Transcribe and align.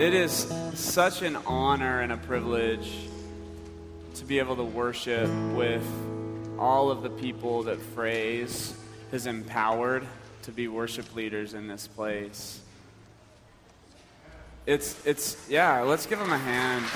It 0.00 0.14
is 0.14 0.50
such 0.72 1.20
an 1.20 1.36
honor 1.46 2.00
and 2.00 2.10
a 2.10 2.16
privilege 2.16 2.90
to 4.14 4.24
be 4.24 4.38
able 4.38 4.56
to 4.56 4.64
worship 4.64 5.28
with 5.52 5.86
all 6.58 6.90
of 6.90 7.02
the 7.02 7.10
people 7.10 7.64
that 7.64 7.78
Phrase 7.78 8.74
has 9.10 9.26
empowered 9.26 10.06
to 10.44 10.52
be 10.52 10.68
worship 10.68 11.14
leaders 11.14 11.52
in 11.52 11.68
this 11.68 11.86
place. 11.86 12.60
It's, 14.64 15.04
it's, 15.04 15.36
yeah, 15.50 15.82
let's 15.82 16.06
give 16.06 16.18
them 16.18 16.32
a 16.32 16.38
hand. 16.38 16.86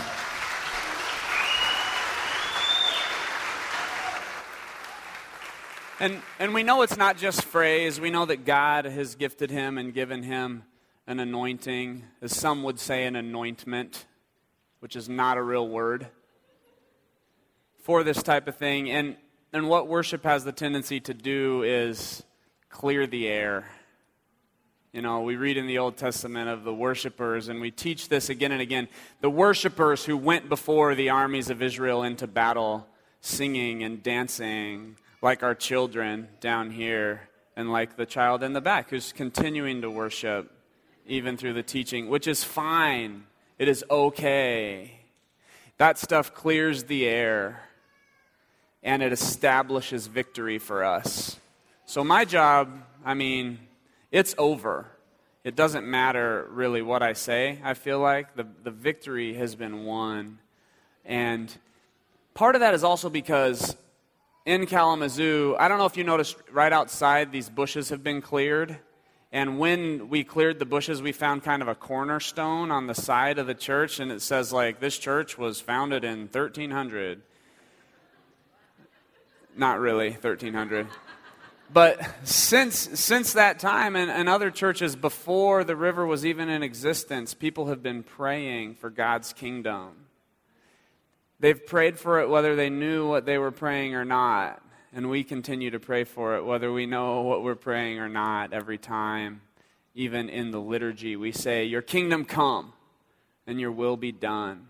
And, 6.00 6.22
and 6.38 6.54
we 6.54 6.62
know 6.62 6.80
it's 6.80 6.96
not 6.96 7.18
just 7.18 7.44
phrase. 7.44 8.00
We 8.00 8.08
know 8.08 8.24
that 8.24 8.46
God 8.46 8.86
has 8.86 9.14
gifted 9.14 9.50
him 9.50 9.76
and 9.76 9.92
given 9.92 10.22
him 10.22 10.62
an 11.06 11.20
anointing, 11.20 12.02
as 12.22 12.34
some 12.34 12.62
would 12.62 12.80
say, 12.80 13.04
an 13.04 13.16
anointment, 13.16 14.06
which 14.80 14.96
is 14.96 15.08
not 15.08 15.36
a 15.36 15.42
real 15.42 15.68
word, 15.68 16.06
for 17.78 18.02
this 18.02 18.22
type 18.22 18.48
of 18.48 18.56
thing. 18.56 18.90
And, 18.90 19.16
and 19.52 19.68
what 19.68 19.86
worship 19.86 20.24
has 20.24 20.44
the 20.44 20.52
tendency 20.52 21.00
to 21.00 21.14
do 21.14 21.62
is 21.62 22.22
clear 22.70 23.06
the 23.06 23.28
air. 23.28 23.66
You 24.92 25.02
know, 25.02 25.22
we 25.22 25.36
read 25.36 25.56
in 25.56 25.66
the 25.66 25.78
Old 25.78 25.96
Testament 25.96 26.48
of 26.48 26.64
the 26.64 26.72
worshipers, 26.72 27.48
and 27.48 27.60
we 27.60 27.70
teach 27.70 28.08
this 28.08 28.30
again 28.30 28.52
and 28.52 28.62
again. 28.62 28.88
The 29.20 29.30
worshipers 29.30 30.04
who 30.04 30.16
went 30.16 30.48
before 30.48 30.94
the 30.94 31.10
armies 31.10 31.50
of 31.50 31.60
Israel 31.60 32.02
into 32.02 32.26
battle, 32.26 32.86
singing 33.20 33.82
and 33.82 34.02
dancing 34.02 34.96
like 35.20 35.42
our 35.42 35.54
children 35.54 36.28
down 36.40 36.70
here, 36.70 37.28
and 37.56 37.72
like 37.72 37.96
the 37.96 38.06
child 38.06 38.42
in 38.42 38.52
the 38.52 38.60
back 38.60 38.90
who's 38.90 39.12
continuing 39.12 39.82
to 39.82 39.90
worship 39.90 40.53
even 41.06 41.36
through 41.36 41.52
the 41.52 41.62
teaching, 41.62 42.08
which 42.08 42.26
is 42.26 42.44
fine. 42.44 43.24
It 43.58 43.68
is 43.68 43.84
okay. 43.90 45.00
That 45.78 45.98
stuff 45.98 46.34
clears 46.34 46.84
the 46.84 47.06
air 47.06 47.62
and 48.82 49.02
it 49.02 49.12
establishes 49.12 50.06
victory 50.06 50.58
for 50.58 50.84
us. 50.84 51.38
So, 51.86 52.04
my 52.04 52.24
job, 52.24 52.82
I 53.04 53.14
mean, 53.14 53.58
it's 54.12 54.34
over. 54.38 54.86
It 55.42 55.56
doesn't 55.56 55.86
matter 55.86 56.46
really 56.50 56.80
what 56.80 57.02
I 57.02 57.12
say, 57.12 57.58
I 57.62 57.74
feel 57.74 57.98
like. 57.98 58.34
The, 58.36 58.46
the 58.62 58.70
victory 58.70 59.34
has 59.34 59.54
been 59.54 59.84
won. 59.84 60.38
And 61.04 61.54
part 62.32 62.54
of 62.54 62.60
that 62.60 62.72
is 62.74 62.84
also 62.84 63.10
because 63.10 63.76
in 64.46 64.66
Kalamazoo, 64.66 65.56
I 65.58 65.68
don't 65.68 65.78
know 65.78 65.86
if 65.86 65.96
you 65.96 66.04
noticed 66.04 66.36
right 66.50 66.72
outside, 66.72 67.32
these 67.32 67.48
bushes 67.48 67.90
have 67.90 68.02
been 68.02 68.22
cleared. 68.22 68.78
And 69.34 69.58
when 69.58 70.10
we 70.10 70.22
cleared 70.22 70.60
the 70.60 70.64
bushes, 70.64 71.02
we 71.02 71.10
found 71.10 71.42
kind 71.42 71.60
of 71.60 71.66
a 71.66 71.74
cornerstone 71.74 72.70
on 72.70 72.86
the 72.86 72.94
side 72.94 73.40
of 73.40 73.48
the 73.48 73.54
church, 73.54 73.98
and 73.98 74.12
it 74.12 74.22
says, 74.22 74.52
like, 74.52 74.78
this 74.78 74.96
church 74.96 75.36
was 75.36 75.60
founded 75.60 76.04
in 76.04 76.28
1300. 76.28 77.20
Not 79.56 79.80
really, 79.80 80.10
1300. 80.10 80.86
But 81.72 82.00
since, 82.22 82.76
since 82.76 83.32
that 83.32 83.58
time, 83.58 83.96
and, 83.96 84.08
and 84.08 84.28
other 84.28 84.52
churches 84.52 84.94
before 84.94 85.64
the 85.64 85.74
river 85.74 86.06
was 86.06 86.24
even 86.24 86.48
in 86.48 86.62
existence, 86.62 87.34
people 87.34 87.66
have 87.66 87.82
been 87.82 88.04
praying 88.04 88.76
for 88.76 88.88
God's 88.88 89.32
kingdom. 89.32 90.06
They've 91.40 91.66
prayed 91.66 91.98
for 91.98 92.20
it 92.20 92.28
whether 92.28 92.54
they 92.54 92.70
knew 92.70 93.08
what 93.08 93.26
they 93.26 93.38
were 93.38 93.50
praying 93.50 93.96
or 93.96 94.04
not. 94.04 94.62
And 94.96 95.10
we 95.10 95.24
continue 95.24 95.72
to 95.72 95.80
pray 95.80 96.04
for 96.04 96.36
it, 96.36 96.44
whether 96.44 96.72
we 96.72 96.86
know 96.86 97.22
what 97.22 97.42
we're 97.42 97.56
praying 97.56 97.98
or 97.98 98.08
not, 98.08 98.52
every 98.52 98.78
time. 98.78 99.40
Even 99.92 100.28
in 100.28 100.52
the 100.52 100.60
liturgy, 100.60 101.16
we 101.16 101.32
say, 101.32 101.64
Your 101.64 101.82
kingdom 101.82 102.24
come 102.24 102.72
and 103.44 103.60
your 103.60 103.72
will 103.72 103.96
be 103.96 104.12
done. 104.12 104.68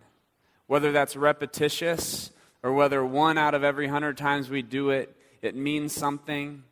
Whether 0.66 0.92
that's 0.92 1.14
repetitious 1.14 2.30
or 2.62 2.72
whether 2.72 3.04
one 3.04 3.36
out 3.36 3.52
of 3.52 3.64
every 3.64 3.86
hundred 3.86 4.16
times 4.16 4.48
we 4.48 4.62
do 4.62 4.88
it, 4.88 5.14
it 5.42 5.54
means 5.54 5.92
something. 5.92 6.64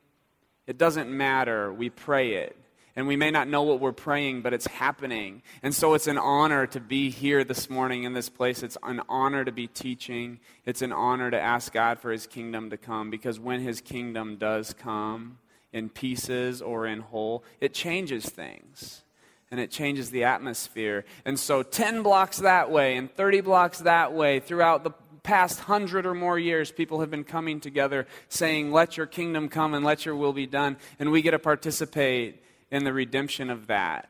It 0.66 0.78
doesn't 0.78 1.10
matter. 1.10 1.70
We 1.70 1.90
pray 1.90 2.36
it. 2.36 2.56
And 2.94 3.06
we 3.06 3.16
may 3.16 3.30
not 3.30 3.48
know 3.48 3.62
what 3.62 3.80
we're 3.80 3.92
praying, 3.92 4.42
but 4.42 4.52
it's 4.52 4.66
happening. 4.66 5.42
And 5.62 5.74
so 5.74 5.94
it's 5.94 6.06
an 6.06 6.18
honor 6.18 6.66
to 6.68 6.80
be 6.80 7.08
here 7.08 7.42
this 7.42 7.70
morning 7.70 8.04
in 8.04 8.12
this 8.12 8.28
place. 8.28 8.62
It's 8.62 8.76
an 8.82 9.00
honor 9.08 9.44
to 9.44 9.52
be 9.52 9.66
teaching. 9.66 10.40
It's 10.66 10.82
an 10.82 10.92
honor 10.92 11.30
to 11.30 11.40
ask 11.40 11.72
God 11.72 11.98
for 11.98 12.12
his 12.12 12.26
kingdom 12.26 12.68
to 12.70 12.76
come 12.76 13.10
because 13.10 13.40
when 13.40 13.60
his 13.60 13.80
kingdom 13.80 14.36
does 14.36 14.74
come 14.74 15.38
in 15.72 15.88
pieces 15.88 16.60
or 16.60 16.86
in 16.86 17.00
whole, 17.00 17.44
it 17.60 17.72
changes 17.72 18.26
things 18.26 19.02
and 19.50 19.58
it 19.58 19.70
changes 19.70 20.10
the 20.10 20.24
atmosphere. 20.24 21.06
And 21.24 21.38
so 21.40 21.62
10 21.62 22.02
blocks 22.02 22.38
that 22.38 22.70
way 22.70 22.96
and 22.96 23.10
30 23.14 23.40
blocks 23.40 23.78
that 23.80 24.12
way 24.12 24.40
throughout 24.40 24.84
the 24.84 24.92
past 25.22 25.60
hundred 25.60 26.04
or 26.04 26.14
more 26.14 26.38
years, 26.38 26.72
people 26.72 27.00
have 27.00 27.10
been 27.10 27.24
coming 27.24 27.60
together 27.60 28.06
saying, 28.28 28.72
Let 28.72 28.96
your 28.96 29.06
kingdom 29.06 29.48
come 29.48 29.72
and 29.72 29.84
let 29.84 30.04
your 30.04 30.16
will 30.16 30.32
be 30.32 30.46
done. 30.46 30.76
And 30.98 31.10
we 31.10 31.22
get 31.22 31.30
to 31.30 31.38
participate 31.38 32.42
in 32.72 32.84
the 32.84 32.92
redemption 32.92 33.50
of 33.50 33.68
that 33.68 34.08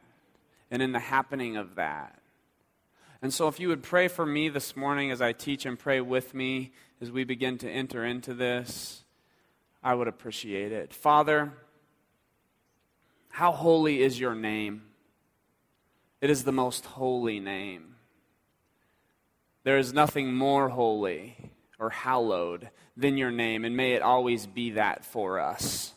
and 0.71 0.81
in 0.81 0.93
the 0.93 1.01
happening 1.01 1.57
of 1.57 1.75
that. 1.75 2.19
And 3.21 3.35
so, 3.35 3.49
if 3.49 3.61
you 3.61 3.69
would 3.69 3.83
pray 3.83 4.09
for 4.09 4.25
me 4.25 4.49
this 4.49 4.77
morning 4.77 5.11
as 5.11 5.21
I 5.21 5.33
teach 5.33 5.67
and 5.67 5.79
pray 5.79 6.01
with 6.01 6.33
me 6.33 6.73
as 7.01 7.11
we 7.11 7.25
begin 7.25 7.59
to 7.59 7.71
enter 7.71 8.05
into 8.05 8.33
this, 8.33 9.05
I 9.83 9.95
would 9.95 10.09
appreciate 10.09 10.73
it. 10.73 10.95
Father, 10.95 11.53
how 13.31 13.53
holy 13.53 14.03
is 14.03 14.19
your 14.19 14.35
name? 14.35 14.83
It 16.21 16.31
is 16.31 16.45
the 16.45 16.53
most 16.53 16.85
holy 16.85 17.41
name. 17.41 17.97
There 19.65 19.79
is 19.79 19.93
nothing 19.93 20.35
more 20.35 20.69
holy 20.69 21.37
or 21.79 21.91
hallowed 21.91 22.71
than 22.97 23.17
your 23.17 23.31
name, 23.33 23.65
and 23.65 23.77
may 23.77 23.93
it 23.93 24.03
always 24.03 24.47
be 24.47 24.73
that 24.73 25.05
for 25.05 25.41
us. 25.41 25.95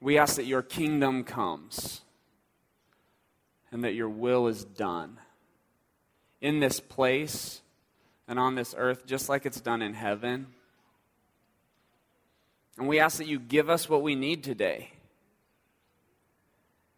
We 0.00 0.16
ask 0.16 0.36
that 0.36 0.46
your 0.46 0.62
kingdom 0.62 1.24
comes 1.24 2.00
and 3.70 3.84
that 3.84 3.94
your 3.94 4.08
will 4.08 4.46
is 4.46 4.64
done 4.64 5.18
in 6.40 6.60
this 6.60 6.80
place 6.80 7.60
and 8.26 8.38
on 8.38 8.54
this 8.54 8.74
earth, 8.76 9.06
just 9.06 9.28
like 9.28 9.44
it's 9.44 9.60
done 9.60 9.82
in 9.82 9.94
heaven. 9.94 10.46
And 12.78 12.88
we 12.88 12.98
ask 12.98 13.18
that 13.18 13.26
you 13.26 13.38
give 13.38 13.68
us 13.68 13.88
what 13.88 14.02
we 14.02 14.14
need 14.14 14.42
today. 14.42 14.90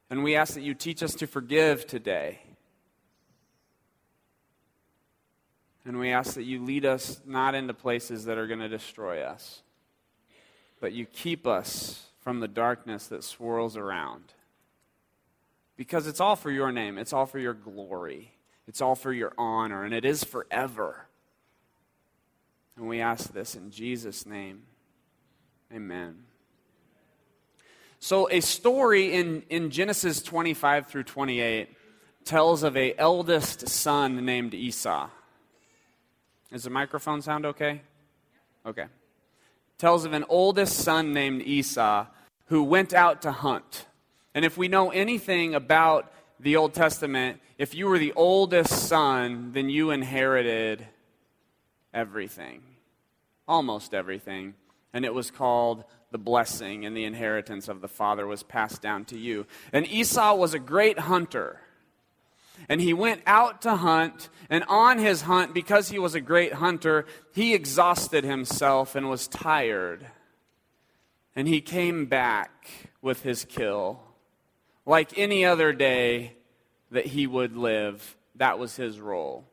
And 0.08 0.22
we 0.22 0.36
ask 0.36 0.54
that 0.54 0.62
you 0.62 0.74
teach 0.74 1.02
us 1.02 1.14
to 1.14 1.26
forgive 1.26 1.86
today. 1.86 2.38
And 5.84 5.98
we 5.98 6.12
ask 6.12 6.34
that 6.34 6.44
you 6.44 6.62
lead 6.62 6.84
us 6.84 7.20
not 7.26 7.56
into 7.56 7.74
places 7.74 8.26
that 8.26 8.38
are 8.38 8.46
going 8.46 8.60
to 8.60 8.68
destroy 8.68 9.22
us, 9.22 9.62
but 10.80 10.92
you 10.92 11.06
keep 11.06 11.46
us 11.46 12.11
from 12.22 12.40
the 12.40 12.48
darkness 12.48 13.08
that 13.08 13.24
swirls 13.24 13.76
around. 13.76 14.32
Because 15.76 16.06
it's 16.06 16.20
all 16.20 16.36
for 16.36 16.50
your 16.50 16.70
name, 16.70 16.96
it's 16.96 17.12
all 17.12 17.26
for 17.26 17.38
your 17.38 17.54
glory, 17.54 18.32
it's 18.68 18.80
all 18.80 18.94
for 18.94 19.12
your 19.12 19.32
honor, 19.36 19.84
and 19.84 19.92
it 19.92 20.04
is 20.04 20.22
forever. 20.22 21.06
And 22.76 22.88
we 22.88 23.00
ask 23.00 23.32
this 23.32 23.56
in 23.56 23.70
Jesus' 23.70 24.24
name. 24.24 24.62
Amen. 25.72 26.24
So, 27.98 28.28
a 28.30 28.40
story 28.40 29.12
in, 29.12 29.42
in 29.48 29.70
Genesis 29.70 30.22
25 30.22 30.86
through 30.86 31.04
28 31.04 31.68
tells 32.24 32.62
of 32.62 32.76
a 32.76 32.94
eldest 32.96 33.68
son 33.68 34.24
named 34.24 34.54
Esau. 34.54 35.08
Is 36.50 36.64
the 36.64 36.70
microphone 36.70 37.22
sound 37.22 37.46
okay? 37.46 37.82
Okay 38.64 38.86
tells 39.82 40.04
of 40.04 40.12
an 40.12 40.24
oldest 40.28 40.78
son 40.78 41.12
named 41.12 41.42
Esau 41.42 42.06
who 42.46 42.62
went 42.62 42.94
out 42.94 43.22
to 43.22 43.32
hunt. 43.32 43.88
And 44.32 44.44
if 44.44 44.56
we 44.56 44.68
know 44.68 44.92
anything 44.92 45.56
about 45.56 46.12
the 46.38 46.54
Old 46.54 46.72
Testament, 46.72 47.40
if 47.58 47.74
you 47.74 47.88
were 47.88 47.98
the 47.98 48.12
oldest 48.12 48.86
son, 48.86 49.50
then 49.54 49.68
you 49.68 49.90
inherited 49.90 50.86
everything. 51.92 52.62
Almost 53.48 53.92
everything. 53.92 54.54
And 54.92 55.04
it 55.04 55.12
was 55.12 55.32
called 55.32 55.82
the 56.12 56.18
blessing, 56.18 56.86
and 56.86 56.96
the 56.96 57.04
inheritance 57.04 57.66
of 57.66 57.80
the 57.80 57.88
father 57.88 58.24
was 58.24 58.44
passed 58.44 58.82
down 58.82 59.04
to 59.06 59.18
you. 59.18 59.48
And 59.72 59.84
Esau 59.88 60.36
was 60.36 60.54
a 60.54 60.60
great 60.60 61.00
hunter. 61.00 61.58
And 62.68 62.80
he 62.80 62.94
went 62.94 63.22
out 63.26 63.62
to 63.62 63.76
hunt, 63.76 64.28
and 64.48 64.64
on 64.68 64.98
his 64.98 65.22
hunt, 65.22 65.52
because 65.52 65.88
he 65.88 65.98
was 65.98 66.14
a 66.14 66.20
great 66.20 66.54
hunter, 66.54 67.06
he 67.32 67.54
exhausted 67.54 68.24
himself 68.24 68.94
and 68.94 69.10
was 69.10 69.26
tired. 69.26 70.06
And 71.34 71.48
he 71.48 71.60
came 71.60 72.06
back 72.06 72.90
with 73.00 73.22
his 73.22 73.44
kill. 73.44 74.00
Like 74.86 75.18
any 75.18 75.44
other 75.44 75.72
day 75.72 76.34
that 76.90 77.06
he 77.06 77.26
would 77.26 77.56
live, 77.56 78.16
that 78.36 78.58
was 78.58 78.76
his 78.76 79.00
role. 79.00 79.44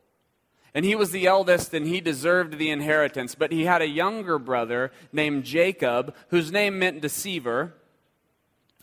And 0.72 0.84
he 0.84 0.94
was 0.94 1.10
the 1.10 1.26
eldest, 1.26 1.74
and 1.74 1.86
he 1.86 2.00
deserved 2.00 2.58
the 2.58 2.70
inheritance. 2.70 3.34
But 3.34 3.50
he 3.50 3.64
had 3.64 3.82
a 3.82 3.88
younger 3.88 4.38
brother 4.38 4.92
named 5.12 5.44
Jacob, 5.44 6.14
whose 6.28 6.52
name 6.52 6.78
meant 6.78 7.00
deceiver, 7.00 7.74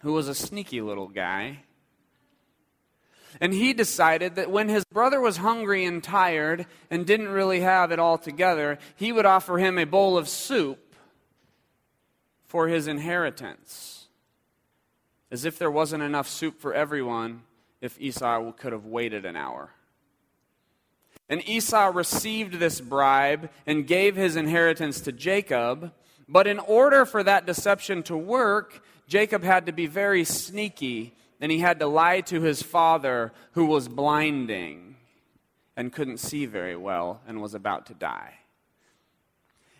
who 0.02 0.12
was 0.12 0.28
a 0.28 0.36
sneaky 0.36 0.82
little 0.82 1.08
guy. 1.08 1.64
And 3.40 3.54
he 3.54 3.74
decided 3.74 4.36
that 4.36 4.50
when 4.50 4.70
his 4.70 4.84
brother 4.86 5.20
was 5.20 5.38
hungry 5.38 5.86
and 5.86 6.04
tired 6.04 6.66
and 6.90 7.06
didn't 7.06 7.30
really 7.30 7.62
have 7.62 7.92
it 7.92 8.00
all 8.00 8.18
together, 8.18 8.80
he 8.96 9.12
would 9.12 9.26
offer 9.26 9.58
him 9.58 9.78
a 9.78 9.86
bowl 9.86 10.18
of 10.18 10.28
soup 10.28 10.96
for 12.46 12.68
his 12.68 12.88
inheritance. 12.88 14.08
As 15.30 15.46
if 15.46 15.60
there 15.60 15.72
wasn't 15.72 16.04
enough 16.04 16.28
soup 16.28 16.60
for 16.60 16.74
everyone 16.74 17.44
if 17.82 18.00
Esau 18.00 18.52
could 18.54 18.72
have 18.72 18.86
waited 18.86 19.26
an 19.26 19.36
hour. 19.36 19.72
And 21.30 21.48
Esau 21.48 21.92
received 21.94 22.54
this 22.54 22.80
bribe 22.80 23.50
and 23.66 23.86
gave 23.86 24.16
his 24.16 24.36
inheritance 24.36 25.02
to 25.02 25.12
Jacob. 25.12 25.92
But 26.28 26.48
in 26.48 26.60
order 26.60 27.06
for 27.06 27.22
that 27.24 27.46
deception 27.46 28.04
to 28.04 28.16
work, 28.18 28.82
Jacob 29.08 29.44
had 29.44 29.66
to 29.66 29.72
be 29.72 29.88
very 29.88 30.24
sneaky 30.24 31.14
and 31.40 31.52
he 31.52 31.60
had 31.60 31.80
to 31.80 31.88
lie 31.88 32.22
to 32.22 32.42
his 32.42 32.62
father, 32.62 33.32
who 33.52 33.66
was 33.66 33.88
blinding 33.88 34.96
and 35.76 35.94
couldn't 35.94 36.18
see 36.18 36.46
very 36.46 36.76
well 36.76 37.22
and 37.28 37.42
was 37.42 37.54
about 37.54 37.86
to 37.88 37.94
die. 37.94 38.34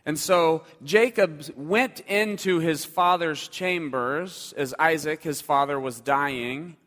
And 0.06 0.18
so 0.18 0.64
Jacob 0.84 1.44
went 1.56 2.00
into 2.02 2.60
his 2.60 2.86
father's 2.86 3.48
chambers 3.48 4.54
as 4.56 4.74
Isaac, 4.80 5.24
his 5.24 5.42
father, 5.42 5.80
was 5.80 6.00
dying, 6.00 6.78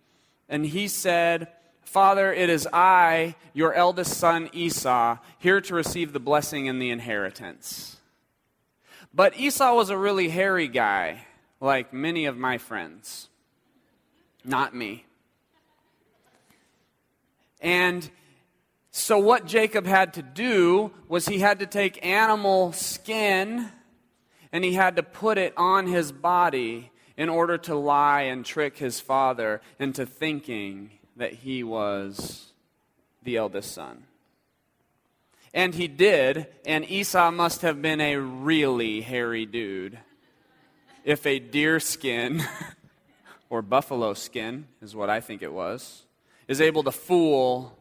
and 0.48 0.64
he 0.64 0.88
said, 0.88 1.48
Father, 1.82 2.32
it 2.32 2.48
is 2.48 2.68
I, 2.72 3.34
your 3.52 3.74
eldest 3.74 4.16
son 4.16 4.48
Esau, 4.52 5.18
here 5.38 5.60
to 5.60 5.74
receive 5.74 6.12
the 6.12 6.20
blessing 6.20 6.68
and 6.68 6.80
the 6.80 6.90
inheritance. 6.90 7.96
But 9.12 9.36
Esau 9.36 9.74
was 9.74 9.90
a 9.90 9.98
really 9.98 10.28
hairy 10.28 10.68
guy, 10.68 11.26
like 11.60 11.92
many 11.92 12.26
of 12.26 12.36
my 12.36 12.58
friends. 12.58 13.28
Not 14.44 14.74
me. 14.74 15.04
And 17.60 18.08
so, 18.90 19.18
what 19.18 19.46
Jacob 19.46 19.86
had 19.86 20.14
to 20.14 20.22
do 20.22 20.92
was 21.08 21.26
he 21.26 21.38
had 21.38 21.60
to 21.60 21.66
take 21.66 22.04
animal 22.04 22.72
skin 22.72 23.70
and 24.52 24.64
he 24.64 24.72
had 24.72 24.96
to 24.96 25.02
put 25.02 25.38
it 25.38 25.52
on 25.56 25.86
his 25.86 26.10
body 26.10 26.90
in 27.16 27.28
order 27.28 27.58
to 27.58 27.74
lie 27.74 28.22
and 28.22 28.44
trick 28.44 28.78
his 28.78 28.98
father 28.98 29.60
into 29.78 30.06
thinking 30.06 30.90
that 31.16 31.32
he 31.32 31.62
was 31.62 32.52
the 33.22 33.36
eldest 33.36 33.72
son. 33.72 34.04
And 35.52 35.74
he 35.74 35.88
did, 35.88 36.46
and 36.64 36.88
Esau 36.88 37.30
must 37.30 37.62
have 37.62 37.82
been 37.82 38.00
a 38.00 38.16
really 38.16 39.00
hairy 39.00 39.46
dude. 39.46 39.98
If 41.04 41.26
a 41.26 41.38
deer 41.38 41.80
skin, 41.80 42.42
or 43.50 43.60
buffalo 43.60 44.14
skin 44.14 44.68
is 44.80 44.94
what 44.94 45.10
I 45.10 45.20
think 45.20 45.42
it 45.42 45.52
was, 45.52 46.04
is 46.48 46.60
able 46.60 46.84
to 46.84 46.92
fool 46.92 47.76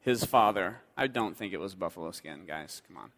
his 0.00 0.24
father. 0.24 0.78
I 0.96 1.06
don't 1.06 1.36
think 1.36 1.52
it 1.52 1.60
was 1.60 1.74
buffalo 1.74 2.10
skin, 2.10 2.40
guys. 2.46 2.82
Come 2.88 2.96
on. 2.96 3.10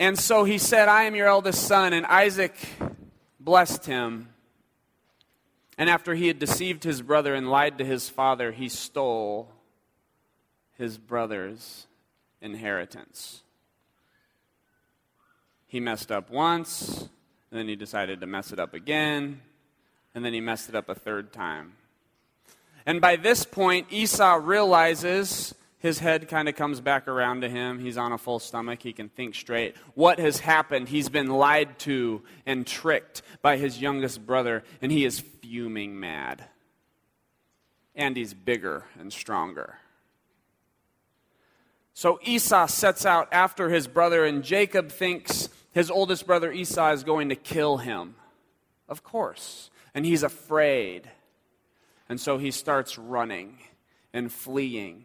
And 0.00 0.18
so 0.18 0.44
he 0.44 0.58
said, 0.58 0.88
I 0.88 1.04
am 1.04 1.14
your 1.14 1.26
eldest 1.26 1.64
son. 1.64 1.92
And 1.92 2.06
Isaac 2.06 2.54
blessed 3.38 3.86
him. 3.86 4.28
And 5.76 5.90
after 5.90 6.14
he 6.14 6.28
had 6.28 6.38
deceived 6.38 6.84
his 6.84 7.02
brother 7.02 7.34
and 7.34 7.50
lied 7.50 7.78
to 7.78 7.84
his 7.84 8.08
father, 8.08 8.52
he 8.52 8.68
stole 8.68 9.50
his 10.76 10.98
brother's 10.98 11.86
inheritance. 12.40 13.42
He 15.66 15.80
messed 15.80 16.10
up 16.10 16.30
once, 16.30 17.08
and 17.50 17.58
then 17.58 17.68
he 17.68 17.76
decided 17.76 18.20
to 18.20 18.26
mess 18.26 18.52
it 18.52 18.58
up 18.58 18.74
again, 18.74 19.40
and 20.14 20.24
then 20.24 20.32
he 20.32 20.40
messed 20.40 20.68
it 20.68 20.74
up 20.74 20.88
a 20.88 20.94
third 20.94 21.32
time. 21.32 21.74
And 22.86 23.00
by 23.00 23.16
this 23.16 23.44
point, 23.44 23.86
Esau 23.90 24.40
realizes 24.42 25.54
his 25.78 26.00
head 26.00 26.28
kind 26.28 26.48
of 26.48 26.56
comes 26.56 26.80
back 26.80 27.06
around 27.06 27.42
to 27.42 27.48
him. 27.48 27.78
He's 27.78 27.96
on 27.96 28.12
a 28.12 28.18
full 28.18 28.38
stomach. 28.38 28.82
He 28.82 28.92
can 28.92 29.08
think 29.08 29.34
straight. 29.34 29.76
What 29.94 30.18
has 30.18 30.40
happened? 30.40 30.88
He's 30.88 31.08
been 31.08 31.28
lied 31.28 31.78
to 31.80 32.22
and 32.46 32.66
tricked 32.66 33.22
by 33.42 33.58
his 33.58 33.80
youngest 33.80 34.26
brother, 34.26 34.64
and 34.82 34.90
he 34.90 35.04
is 35.04 35.20
fuming 35.20 36.00
mad. 36.00 36.44
And 37.94 38.16
he's 38.16 38.34
bigger 38.34 38.84
and 38.98 39.12
stronger. 39.12 39.78
So 41.94 42.18
Esau 42.22 42.66
sets 42.66 43.04
out 43.04 43.28
after 43.32 43.68
his 43.68 43.86
brother, 43.86 44.24
and 44.24 44.42
Jacob 44.42 44.90
thinks 44.90 45.48
his 45.72 45.90
oldest 45.90 46.26
brother 46.26 46.52
Esau 46.52 46.92
is 46.92 47.04
going 47.04 47.28
to 47.28 47.36
kill 47.36 47.78
him. 47.78 48.16
Of 48.88 49.02
course. 49.02 49.70
And 49.94 50.04
he's 50.04 50.22
afraid. 50.22 51.10
And 52.08 52.20
so 52.20 52.38
he 52.38 52.50
starts 52.50 52.98
running 52.98 53.58
and 54.12 54.32
fleeing. 54.32 55.04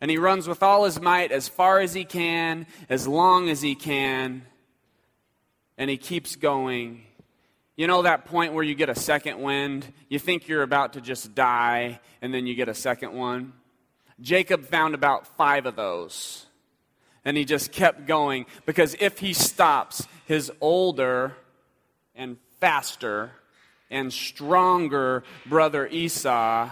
And 0.00 0.10
he 0.10 0.18
runs 0.18 0.46
with 0.46 0.62
all 0.62 0.84
his 0.84 1.00
might 1.00 1.32
as 1.32 1.48
far 1.48 1.80
as 1.80 1.94
he 1.94 2.04
can, 2.04 2.66
as 2.88 3.08
long 3.08 3.48
as 3.48 3.62
he 3.62 3.74
can. 3.74 4.42
And 5.76 5.90
he 5.90 5.96
keeps 5.96 6.36
going 6.36 7.04
you 7.78 7.86
know 7.86 8.02
that 8.02 8.24
point 8.24 8.54
where 8.54 8.64
you 8.64 8.74
get 8.74 8.88
a 8.88 8.94
second 8.96 9.40
wind? 9.40 9.86
You 10.08 10.18
think 10.18 10.48
you're 10.48 10.64
about 10.64 10.94
to 10.94 11.00
just 11.00 11.36
die, 11.36 12.00
and 12.20 12.34
then 12.34 12.44
you 12.44 12.56
get 12.56 12.68
a 12.68 12.74
second 12.74 13.12
one? 13.12 13.52
Jacob 14.20 14.64
found 14.64 14.96
about 14.96 15.28
five 15.36 15.64
of 15.64 15.76
those. 15.76 16.46
And 17.24 17.36
he 17.36 17.44
just 17.44 17.72
kept 17.72 18.06
going 18.06 18.46
because 18.64 18.96
if 19.00 19.18
he 19.18 19.32
stops, 19.32 20.06
his 20.26 20.50
older 20.60 21.34
and 22.14 22.36
faster 22.60 23.32
and 23.90 24.12
stronger 24.12 25.24
brother 25.46 25.86
Esau 25.86 26.70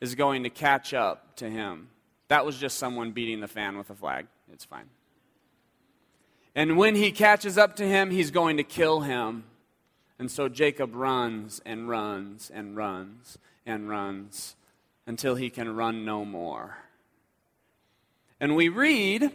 is 0.00 0.14
going 0.14 0.44
to 0.44 0.50
catch 0.50 0.94
up 0.94 1.36
to 1.36 1.48
him. 1.48 1.88
That 2.28 2.44
was 2.44 2.58
just 2.58 2.78
someone 2.78 3.12
beating 3.12 3.40
the 3.40 3.48
fan 3.48 3.78
with 3.78 3.90
a 3.90 3.94
flag. 3.94 4.26
It's 4.52 4.64
fine. 4.64 4.88
And 6.54 6.76
when 6.76 6.94
he 6.94 7.12
catches 7.12 7.56
up 7.56 7.76
to 7.76 7.86
him, 7.86 8.10
he's 8.10 8.30
going 8.30 8.56
to 8.56 8.64
kill 8.64 9.00
him. 9.00 9.44
And 10.18 10.30
so 10.30 10.48
Jacob 10.48 10.94
runs 10.94 11.60
and 11.64 11.88
runs 11.88 12.50
and 12.52 12.76
runs 12.76 13.38
and 13.64 13.88
runs 13.88 14.56
until 15.06 15.36
he 15.36 15.50
can 15.50 15.74
run 15.74 16.04
no 16.04 16.24
more. 16.24 16.78
And 18.40 18.56
we 18.56 18.68
read 18.68 19.30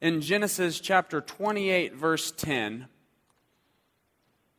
in 0.00 0.20
Genesis 0.20 0.80
chapter 0.80 1.20
28, 1.20 1.94
verse 1.94 2.30
10, 2.32 2.86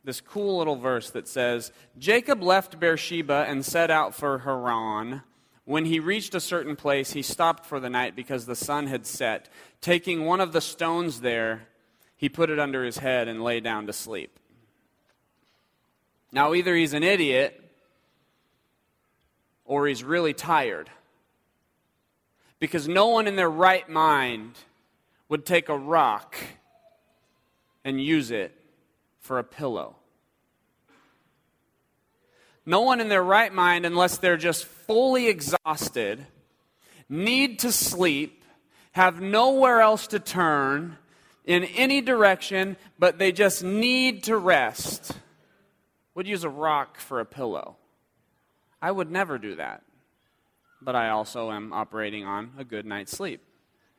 this 0.04 0.20
cool 0.20 0.58
little 0.58 0.76
verse 0.76 1.10
that 1.10 1.28
says 1.28 1.72
Jacob 1.98 2.42
left 2.42 2.80
Beersheba 2.80 3.44
and 3.48 3.64
set 3.64 3.90
out 3.90 4.14
for 4.14 4.40
Haran. 4.40 5.22
When 5.64 5.84
he 5.84 6.00
reached 6.00 6.34
a 6.34 6.40
certain 6.40 6.74
place, 6.74 7.12
he 7.12 7.22
stopped 7.22 7.66
for 7.66 7.80
the 7.80 7.90
night 7.90 8.16
because 8.16 8.46
the 8.46 8.56
sun 8.56 8.86
had 8.86 9.06
set. 9.06 9.48
Taking 9.80 10.24
one 10.24 10.40
of 10.40 10.52
the 10.52 10.60
stones 10.60 11.20
there, 11.20 11.68
he 12.16 12.28
put 12.28 12.50
it 12.50 12.58
under 12.58 12.84
his 12.84 12.98
head 12.98 13.28
and 13.28 13.42
lay 13.42 13.60
down 13.60 13.86
to 13.86 13.92
sleep. 13.92 14.38
Now, 16.32 16.54
either 16.54 16.74
he's 16.74 16.94
an 16.94 17.02
idiot 17.02 17.62
or 19.64 19.86
he's 19.86 20.02
really 20.02 20.34
tired. 20.34 20.90
Because 22.58 22.88
no 22.88 23.08
one 23.08 23.26
in 23.26 23.36
their 23.36 23.50
right 23.50 23.88
mind 23.88 24.56
would 25.30 25.46
take 25.46 25.70
a 25.70 25.78
rock 25.78 26.36
and 27.82 28.02
use 28.02 28.30
it 28.30 28.54
for 29.20 29.38
a 29.38 29.44
pillow. 29.44 29.96
No 32.66 32.82
one 32.82 33.00
in 33.00 33.08
their 33.08 33.22
right 33.22 33.52
mind, 33.52 33.86
unless 33.86 34.18
they're 34.18 34.36
just 34.36 34.66
fully 34.66 35.28
exhausted, 35.28 36.26
need 37.08 37.60
to 37.60 37.72
sleep, 37.72 38.44
have 38.92 39.22
nowhere 39.22 39.80
else 39.80 40.08
to 40.08 40.18
turn 40.18 40.98
in 41.46 41.64
any 41.64 42.02
direction, 42.02 42.76
but 42.98 43.18
they 43.18 43.32
just 43.32 43.64
need 43.64 44.24
to 44.24 44.36
rest 44.36 45.12
would 46.14 46.26
use 46.26 46.44
a 46.44 46.50
rock 46.50 46.98
for 46.98 47.20
a 47.20 47.24
pillow. 47.24 47.76
I 48.82 48.90
would 48.90 49.10
never 49.10 49.38
do 49.38 49.54
that. 49.56 49.82
But 50.82 50.94
I 50.94 51.10
also 51.10 51.50
am 51.50 51.72
operating 51.72 52.24
on 52.24 52.52
a 52.58 52.64
good 52.64 52.84
night's 52.84 53.12
sleep. 53.12 53.42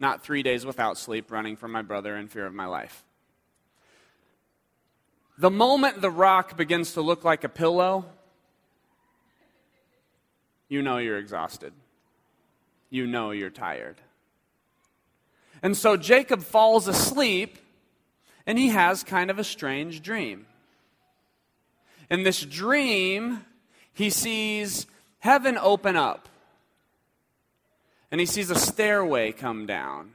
Not 0.01 0.23
three 0.23 0.41
days 0.41 0.65
without 0.65 0.97
sleep, 0.97 1.31
running 1.31 1.55
from 1.55 1.71
my 1.71 1.83
brother 1.83 2.17
in 2.17 2.27
fear 2.27 2.47
of 2.47 2.55
my 2.55 2.65
life. 2.65 3.03
The 5.37 5.51
moment 5.51 6.01
the 6.01 6.09
rock 6.09 6.57
begins 6.57 6.93
to 6.93 7.01
look 7.01 7.23
like 7.23 7.43
a 7.43 7.49
pillow, 7.49 8.05
you 10.69 10.81
know 10.81 10.97
you're 10.97 11.19
exhausted. 11.19 11.73
You 12.89 13.05
know 13.05 13.29
you're 13.29 13.51
tired. 13.51 13.97
And 15.61 15.77
so 15.77 15.95
Jacob 15.95 16.41
falls 16.41 16.87
asleep 16.87 17.59
and 18.47 18.57
he 18.57 18.69
has 18.69 19.03
kind 19.03 19.29
of 19.29 19.37
a 19.37 19.43
strange 19.43 20.01
dream. 20.01 20.47
In 22.09 22.23
this 22.23 22.41
dream, 22.41 23.45
he 23.93 24.09
sees 24.09 24.87
heaven 25.19 25.59
open 25.59 25.95
up. 25.95 26.27
And 28.11 28.19
he 28.19 28.25
sees 28.25 28.51
a 28.51 28.55
stairway 28.55 29.31
come 29.31 29.65
down. 29.65 30.11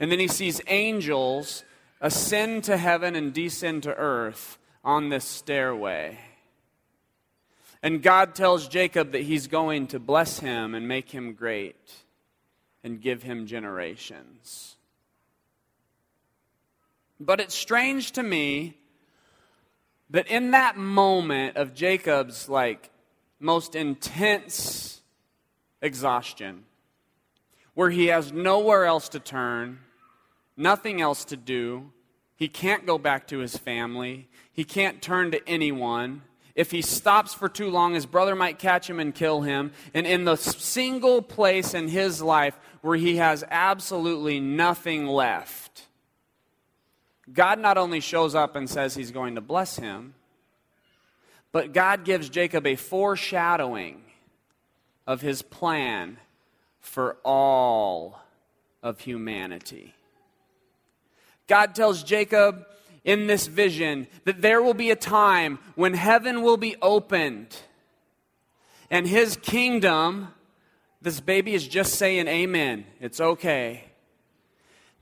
And 0.00 0.12
then 0.12 0.20
he 0.20 0.28
sees 0.28 0.60
angels 0.68 1.64
ascend 2.00 2.64
to 2.64 2.76
heaven 2.76 3.16
and 3.16 3.32
descend 3.32 3.82
to 3.82 3.94
earth 3.94 4.58
on 4.84 5.08
this 5.08 5.24
stairway. 5.24 6.18
And 7.82 8.02
God 8.02 8.34
tells 8.34 8.68
Jacob 8.68 9.12
that 9.12 9.22
he's 9.22 9.46
going 9.46 9.88
to 9.88 9.98
bless 9.98 10.38
him 10.38 10.74
and 10.74 10.88
make 10.88 11.10
him 11.10 11.32
great 11.32 11.92
and 12.82 13.00
give 13.00 13.22
him 13.22 13.46
generations. 13.46 14.76
But 17.20 17.40
it's 17.40 17.54
strange 17.54 18.12
to 18.12 18.22
me 18.22 18.76
that 20.10 20.28
in 20.28 20.52
that 20.52 20.76
moment 20.76 21.56
of 21.56 21.74
Jacob's 21.74 22.48
like 22.48 22.90
most 23.40 23.74
intense 23.74 25.00
exhaustion, 25.82 26.64
where 27.78 27.90
he 27.90 28.06
has 28.06 28.32
nowhere 28.32 28.86
else 28.86 29.08
to 29.08 29.20
turn, 29.20 29.78
nothing 30.56 31.00
else 31.00 31.24
to 31.24 31.36
do, 31.36 31.92
he 32.34 32.48
can't 32.48 32.84
go 32.84 32.98
back 32.98 33.28
to 33.28 33.38
his 33.38 33.56
family, 33.56 34.28
he 34.52 34.64
can't 34.64 35.00
turn 35.00 35.30
to 35.30 35.48
anyone. 35.48 36.20
If 36.56 36.72
he 36.72 36.82
stops 36.82 37.34
for 37.34 37.48
too 37.48 37.70
long, 37.70 37.94
his 37.94 38.04
brother 38.04 38.34
might 38.34 38.58
catch 38.58 38.90
him 38.90 38.98
and 38.98 39.14
kill 39.14 39.42
him. 39.42 39.70
And 39.94 40.08
in 40.08 40.24
the 40.24 40.34
single 40.34 41.22
place 41.22 41.72
in 41.72 41.86
his 41.86 42.20
life 42.20 42.58
where 42.80 42.96
he 42.96 43.18
has 43.18 43.44
absolutely 43.48 44.40
nothing 44.40 45.06
left, 45.06 45.86
God 47.32 47.60
not 47.60 47.78
only 47.78 48.00
shows 48.00 48.34
up 48.34 48.56
and 48.56 48.68
says 48.68 48.96
he's 48.96 49.12
going 49.12 49.36
to 49.36 49.40
bless 49.40 49.76
him, 49.76 50.14
but 51.52 51.72
God 51.72 52.04
gives 52.04 52.28
Jacob 52.28 52.66
a 52.66 52.74
foreshadowing 52.74 54.02
of 55.06 55.20
his 55.20 55.42
plan 55.42 56.18
for 56.88 57.18
all 57.22 58.20
of 58.82 59.00
humanity. 59.00 59.94
God 61.46 61.74
tells 61.74 62.02
Jacob 62.02 62.66
in 63.04 63.26
this 63.26 63.46
vision 63.46 64.06
that 64.24 64.42
there 64.42 64.62
will 64.62 64.74
be 64.74 64.90
a 64.90 64.96
time 64.96 65.58
when 65.76 65.94
heaven 65.94 66.42
will 66.42 66.56
be 66.56 66.76
opened 66.82 67.56
and 68.90 69.06
his 69.06 69.36
kingdom, 69.36 70.28
this 71.02 71.20
baby 71.20 71.54
is 71.54 71.68
just 71.68 71.94
saying 71.94 72.26
amen. 72.26 72.86
It's 73.00 73.20
okay. 73.20 73.84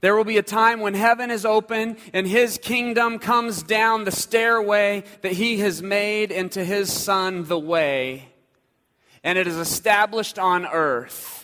There 0.00 0.16
will 0.16 0.24
be 0.24 0.38
a 0.38 0.42
time 0.42 0.80
when 0.80 0.94
heaven 0.94 1.30
is 1.30 1.44
open 1.44 1.96
and 2.12 2.26
his 2.26 2.58
kingdom 2.58 3.18
comes 3.18 3.62
down 3.62 4.04
the 4.04 4.12
stairway 4.12 5.04
that 5.22 5.32
he 5.32 5.58
has 5.60 5.82
made 5.82 6.30
into 6.30 6.64
his 6.64 6.92
son, 6.92 7.44
the 7.44 7.58
way, 7.58 8.28
and 9.24 9.38
it 9.38 9.46
is 9.46 9.56
established 9.56 10.38
on 10.38 10.66
earth. 10.66 11.35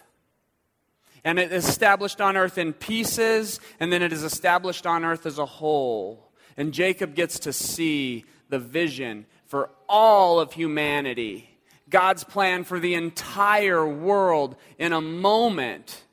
And 1.24 1.38
it 1.38 1.52
is 1.52 1.68
established 1.68 2.20
on 2.20 2.36
earth 2.36 2.58
in 2.58 2.72
pieces, 2.72 3.60
and 3.78 3.92
then 3.92 4.02
it 4.02 4.12
is 4.12 4.24
established 4.24 4.86
on 4.86 5.04
earth 5.04 5.24
as 5.24 5.38
a 5.38 5.46
whole. 5.46 6.32
And 6.56 6.72
Jacob 6.72 7.14
gets 7.14 7.38
to 7.40 7.52
see 7.52 8.24
the 8.48 8.58
vision 8.58 9.26
for 9.46 9.70
all 9.88 10.40
of 10.40 10.52
humanity, 10.52 11.48
God's 11.88 12.24
plan 12.24 12.64
for 12.64 12.80
the 12.80 12.94
entire 12.94 13.86
world 13.86 14.56
in 14.78 14.92
a 14.92 15.00
moment 15.00 16.04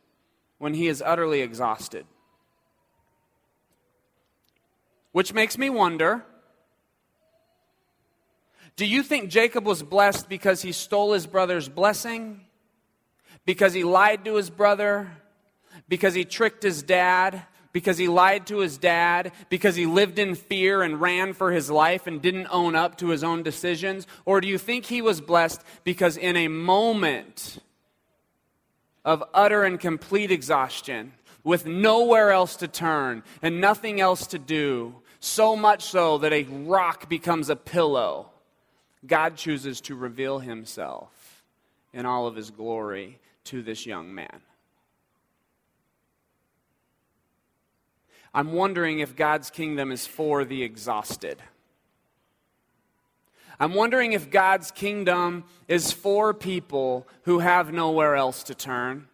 when 0.58 0.74
he 0.74 0.88
is 0.88 1.02
utterly 1.02 1.42
exhausted. 1.42 2.06
Which 5.12 5.34
makes 5.34 5.58
me 5.58 5.70
wonder 5.70 6.24
do 8.76 8.86
you 8.86 9.04
think 9.04 9.30
Jacob 9.30 9.66
was 9.66 9.84
blessed 9.84 10.30
because 10.30 10.62
he 10.62 10.72
stole 10.72 11.12
his 11.12 11.28
brother's 11.28 11.68
blessing? 11.68 12.46
Because 13.50 13.74
he 13.74 13.84
lied 13.84 14.26
to 14.26 14.36
his 14.36 14.52
brother? 14.52 15.10
Because 15.88 16.14
he 16.14 16.24
tricked 16.24 16.62
his 16.62 16.84
dad? 16.84 17.42
Because 17.74 17.98
he 17.98 18.08
lied 18.08 18.46
to 18.46 18.60
his 18.60 18.78
dad? 18.78 19.32
Because 19.50 19.76
he 19.76 19.88
lived 19.88 20.20
in 20.20 20.36
fear 20.36 20.84
and 20.84 21.02
ran 21.02 21.34
for 21.34 21.52
his 21.52 21.68
life 21.68 22.06
and 22.06 22.22
didn't 22.22 22.46
own 22.52 22.76
up 22.76 23.00
to 23.00 23.08
his 23.08 23.24
own 23.24 23.42
decisions? 23.42 24.06
Or 24.24 24.40
do 24.40 24.48
you 24.48 24.60
think 24.60 24.86
he 24.86 25.02
was 25.02 25.20
blessed 25.20 25.64
because 25.84 26.16
in 26.16 26.38
a 26.38 26.48
moment 26.48 27.58
of 29.04 29.24
utter 29.34 29.64
and 29.64 29.80
complete 29.80 30.30
exhaustion, 30.30 31.14
with 31.44 31.66
nowhere 31.66 32.30
else 32.30 32.56
to 32.58 32.68
turn 32.68 33.24
and 33.42 33.60
nothing 33.60 34.00
else 34.00 34.28
to 34.28 34.38
do, 34.38 34.94
so 35.20 35.56
much 35.56 35.82
so 35.82 36.20
that 36.20 36.34
a 36.34 36.44
rock 36.44 37.10
becomes 37.10 37.50
a 37.50 37.56
pillow, 37.56 38.30
God 39.08 39.38
chooses 39.38 39.82
to 39.82 39.96
reveal 39.96 40.38
himself 40.38 41.44
in 41.92 42.06
all 42.06 42.28
of 42.28 42.36
his 42.36 42.52
glory 42.52 43.18
to 43.50 43.62
this 43.62 43.86
young 43.86 44.14
man. 44.14 44.42
I'm 48.34 48.54
wondering 48.54 49.00
if 49.00 49.16
God's 49.16 49.50
kingdom 49.50 49.92
is 49.92 50.06
for 50.06 50.46
the 50.46 50.62
exhausted. 50.62 51.42
I'm 53.60 53.74
wondering 53.74 54.14
if 54.14 54.30
God's 54.30 54.70
kingdom 54.70 55.44
is 55.68 55.92
for 55.92 56.34
people 56.34 57.08
who 57.24 57.40
have 57.40 57.74
nowhere 57.74 58.16
else 58.16 58.44
to 58.44 58.56
turn, 58.56 59.08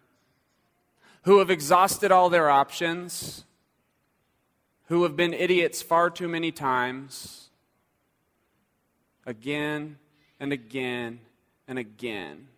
who 1.22 1.38
have 1.38 1.50
exhausted 1.50 2.12
all 2.12 2.28
their 2.28 2.50
options, 2.50 3.44
who 4.88 5.02
have 5.02 5.16
been 5.16 5.32
idiots 5.32 5.80
far 5.80 6.10
too 6.10 6.28
many 6.28 6.52
times, 6.52 7.48
again 9.24 9.96
and 10.38 10.52
again 10.52 11.20
and 11.66 11.78
again, 11.78 12.48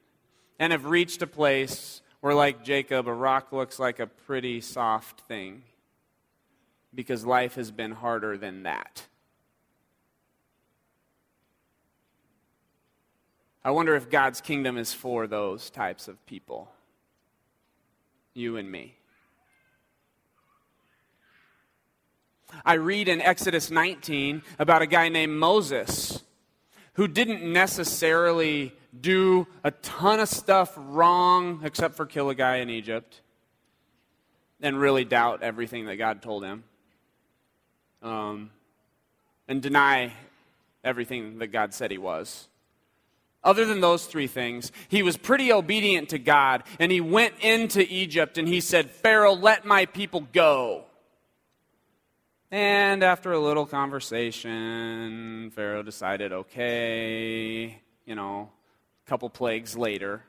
and 0.59 0.73
have 0.73 0.87
reached 0.87 1.23
a 1.23 1.27
place 1.27 2.03
where, 2.21 2.35
like 2.35 2.65
Jacob, 2.65 3.07
a 3.07 3.13
rock 3.13 3.53
looks 3.53 3.79
like 3.79 4.01
a 4.01 4.07
pretty 4.07 4.61
soft 4.61 5.21
thing 5.23 5.63
because 6.95 7.25
life 7.25 7.55
has 7.55 7.71
been 7.71 7.93
harder 7.93 8.37
than 8.37 8.65
that. 8.65 9.07
I 13.65 13.71
wonder 13.71 13.95
if 13.95 14.09
God's 14.09 14.41
kingdom 14.41 14.79
is 14.79 14.95
for 14.95 15.27
those 15.27 15.69
types 15.69 16.09
of 16.09 16.25
people, 16.27 16.71
you 18.33 18.57
and 18.57 18.71
me. 18.71 18.95
I 22.65 22.75
read 22.75 23.09
in 23.09 23.21
Exodus 23.21 23.71
19 23.71 24.43
about 24.59 24.81
a 24.81 24.87
guy 24.87 25.09
named 25.11 25.37
Moses 25.37 26.23
who 26.95 27.07
didn't 27.07 27.43
necessarily 27.43 28.75
do 29.01 29.47
a 29.65 29.71
ton 29.71 30.21
of 30.21 30.29
stuff 30.29 30.73
wrong 30.77 31.61
except 31.65 31.95
for 31.95 32.07
kill 32.07 32.31
a 32.31 32.35
guy 32.35 32.57
in 32.57 32.71
Egypt 32.71 33.21
and 34.61 34.79
really 34.79 35.05
doubt 35.05 35.43
everything 35.43 35.87
that 35.87 35.97
God 35.97 36.23
told 36.23 36.45
him 36.45 36.65
um, 38.03 38.51
and 39.47 39.63
deny 39.63 40.13
everything 40.85 41.39
that 41.39 41.49
God 41.49 41.75
said 41.75 41.91
he 41.91 41.99
was. 41.99 42.49
Other 43.45 43.65
than 43.65 43.81
those 43.81 44.07
three 44.07 44.27
things, 44.27 44.73
he 44.89 45.03
was 45.03 45.17
pretty 45.17 45.53
obedient 45.53 46.09
to 46.11 46.19
God 46.19 46.65
and 46.79 46.91
he 46.91 47.01
went 47.01 47.35
into 47.41 47.81
Egypt 47.89 48.37
and 48.37 48.49
he 48.49 48.61
said, 48.61 48.91
Pharaoh, 48.91 49.35
let 49.35 49.65
my 49.65 49.87
people 49.87 50.27
go. 50.33 50.85
And 52.51 53.05
after 53.05 53.33
a 53.33 53.39
little 53.39 53.67
conversation, 53.67 55.51
Pharaoh 55.55 55.83
decided, 55.83 56.33
okay, 56.33 57.81
you 58.07 58.15
know, 58.15 58.51
couple 59.09 59.31
plagues 59.31 59.77
later. 59.77 60.23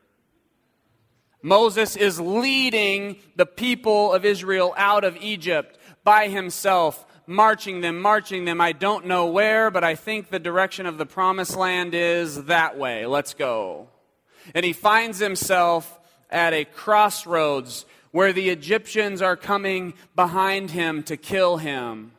Moses 1.41 1.95
is 1.95 2.19
leading 2.19 3.17
the 3.35 3.45
people 3.45 4.13
of 4.13 4.23
Israel 4.23 4.73
out 4.77 5.03
of 5.03 5.17
Egypt 5.17 5.77
by 6.03 6.29
himself, 6.29 7.05
marching 7.27 7.81
them, 7.81 8.01
marching 8.01 8.45
them. 8.45 8.61
I 8.61 8.71
don't 8.71 9.05
know 9.05 9.27
where, 9.27 9.69
but 9.69 9.83
I 9.83 9.95
think 9.95 10.29
the 10.29 10.39
direction 10.39 10.85
of 10.85 10.97
the 10.97 11.05
promised 11.05 11.55
land 11.55 11.93
is 11.93 12.45
that 12.45 12.77
way. 12.77 13.05
Let's 13.05 13.33
go. 13.33 13.89
And 14.55 14.65
he 14.65 14.73
finds 14.73 15.19
himself 15.19 15.99
at 16.29 16.53
a 16.53 16.65
crossroads 16.65 17.85
where 18.11 18.33
the 18.33 18.49
Egyptians 18.49 19.21
are 19.21 19.35
coming 19.35 19.93
behind 20.15 20.71
him 20.71 21.03
to 21.03 21.17
kill 21.17 21.57
him. 21.57 22.13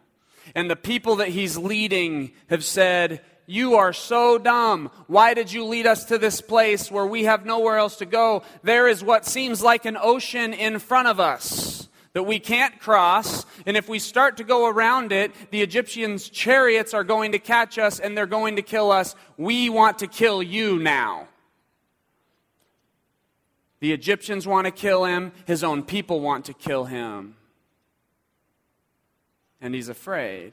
And 0.54 0.70
the 0.70 0.76
people 0.76 1.16
that 1.16 1.28
he's 1.28 1.56
leading 1.56 2.32
have 2.48 2.64
said, 2.64 3.22
You 3.50 3.74
are 3.78 3.92
so 3.92 4.38
dumb. 4.38 4.92
Why 5.08 5.34
did 5.34 5.52
you 5.52 5.64
lead 5.64 5.84
us 5.84 6.04
to 6.04 6.18
this 6.18 6.40
place 6.40 6.88
where 6.88 7.04
we 7.04 7.24
have 7.24 7.44
nowhere 7.44 7.78
else 7.78 7.96
to 7.96 8.06
go? 8.06 8.44
There 8.62 8.86
is 8.86 9.02
what 9.02 9.26
seems 9.26 9.60
like 9.60 9.86
an 9.86 9.96
ocean 10.00 10.54
in 10.54 10.78
front 10.78 11.08
of 11.08 11.18
us 11.18 11.88
that 12.12 12.22
we 12.22 12.38
can't 12.38 12.78
cross. 12.78 13.44
And 13.66 13.76
if 13.76 13.88
we 13.88 13.98
start 13.98 14.36
to 14.36 14.44
go 14.44 14.68
around 14.68 15.10
it, 15.10 15.32
the 15.50 15.62
Egyptians' 15.62 16.28
chariots 16.28 16.94
are 16.94 17.02
going 17.02 17.32
to 17.32 17.40
catch 17.40 17.76
us 17.76 17.98
and 17.98 18.16
they're 18.16 18.24
going 18.24 18.54
to 18.54 18.62
kill 18.62 18.92
us. 18.92 19.16
We 19.36 19.68
want 19.68 19.98
to 19.98 20.06
kill 20.06 20.44
you 20.44 20.78
now. 20.78 21.26
The 23.80 23.92
Egyptians 23.92 24.46
want 24.46 24.66
to 24.66 24.70
kill 24.70 25.04
him, 25.04 25.32
his 25.44 25.64
own 25.64 25.82
people 25.82 26.20
want 26.20 26.44
to 26.44 26.54
kill 26.54 26.84
him. 26.84 27.34
And 29.60 29.74
he's 29.74 29.88
afraid. 29.88 30.52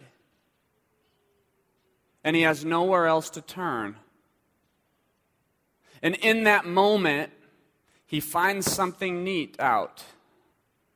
And 2.27 2.35
he 2.35 2.41
has 2.41 2.65
nowhere 2.65 3.07
else 3.07 3.29
to 3.29 3.41
turn. 3.41 3.95
And 6.01 6.13
in 6.15 6.43
that 6.43 6.65
moment, 6.65 7.31
he 8.05 8.19
finds 8.19 8.69
something 8.69 9.23
neat 9.23 9.55
out 9.61 10.03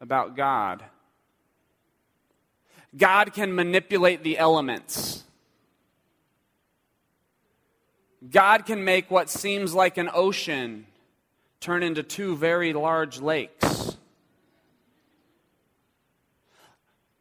about 0.01 0.35
God. 0.35 0.83
God 2.97 3.31
can 3.31 3.55
manipulate 3.55 4.23
the 4.23 4.37
elements. 4.37 5.23
God 8.29 8.65
can 8.65 8.83
make 8.83 9.09
what 9.09 9.29
seems 9.29 9.73
like 9.73 9.97
an 9.97 10.09
ocean 10.13 10.85
turn 11.61 11.81
into 11.81 12.03
two 12.03 12.35
very 12.35 12.73
large 12.73 13.21
lakes. 13.21 13.95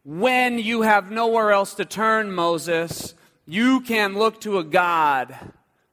When 0.02 0.58
you 0.58 0.82
have 0.82 1.12
nowhere 1.12 1.52
else 1.52 1.74
to 1.74 1.84
turn, 1.84 2.32
Moses, 2.32 3.14
you 3.50 3.80
can 3.80 4.14
look 4.14 4.40
to 4.42 4.59
a 4.59 4.64
God 4.64 5.37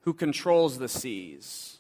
who 0.01 0.13
controls 0.13 0.77
the 0.77 0.87
seas. 0.87 1.79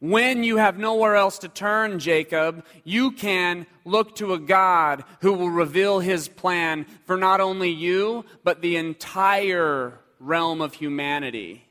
When 0.00 0.42
you 0.42 0.56
have 0.56 0.76
nowhere 0.76 1.14
else 1.14 1.38
to 1.38 1.48
turn, 1.48 2.00
Jacob, 2.00 2.64
you 2.82 3.12
can 3.12 3.64
look 3.84 4.16
to 4.16 4.32
a 4.32 4.40
God 4.40 5.04
who 5.20 5.32
will 5.34 5.50
reveal 5.50 6.00
his 6.00 6.26
plan 6.26 6.84
for 7.04 7.16
not 7.16 7.40
only 7.40 7.70
you, 7.70 8.24
but 8.42 8.60
the 8.60 8.76
entire 8.76 10.00
realm 10.18 10.60
of 10.60 10.74
humanity, 10.74 11.64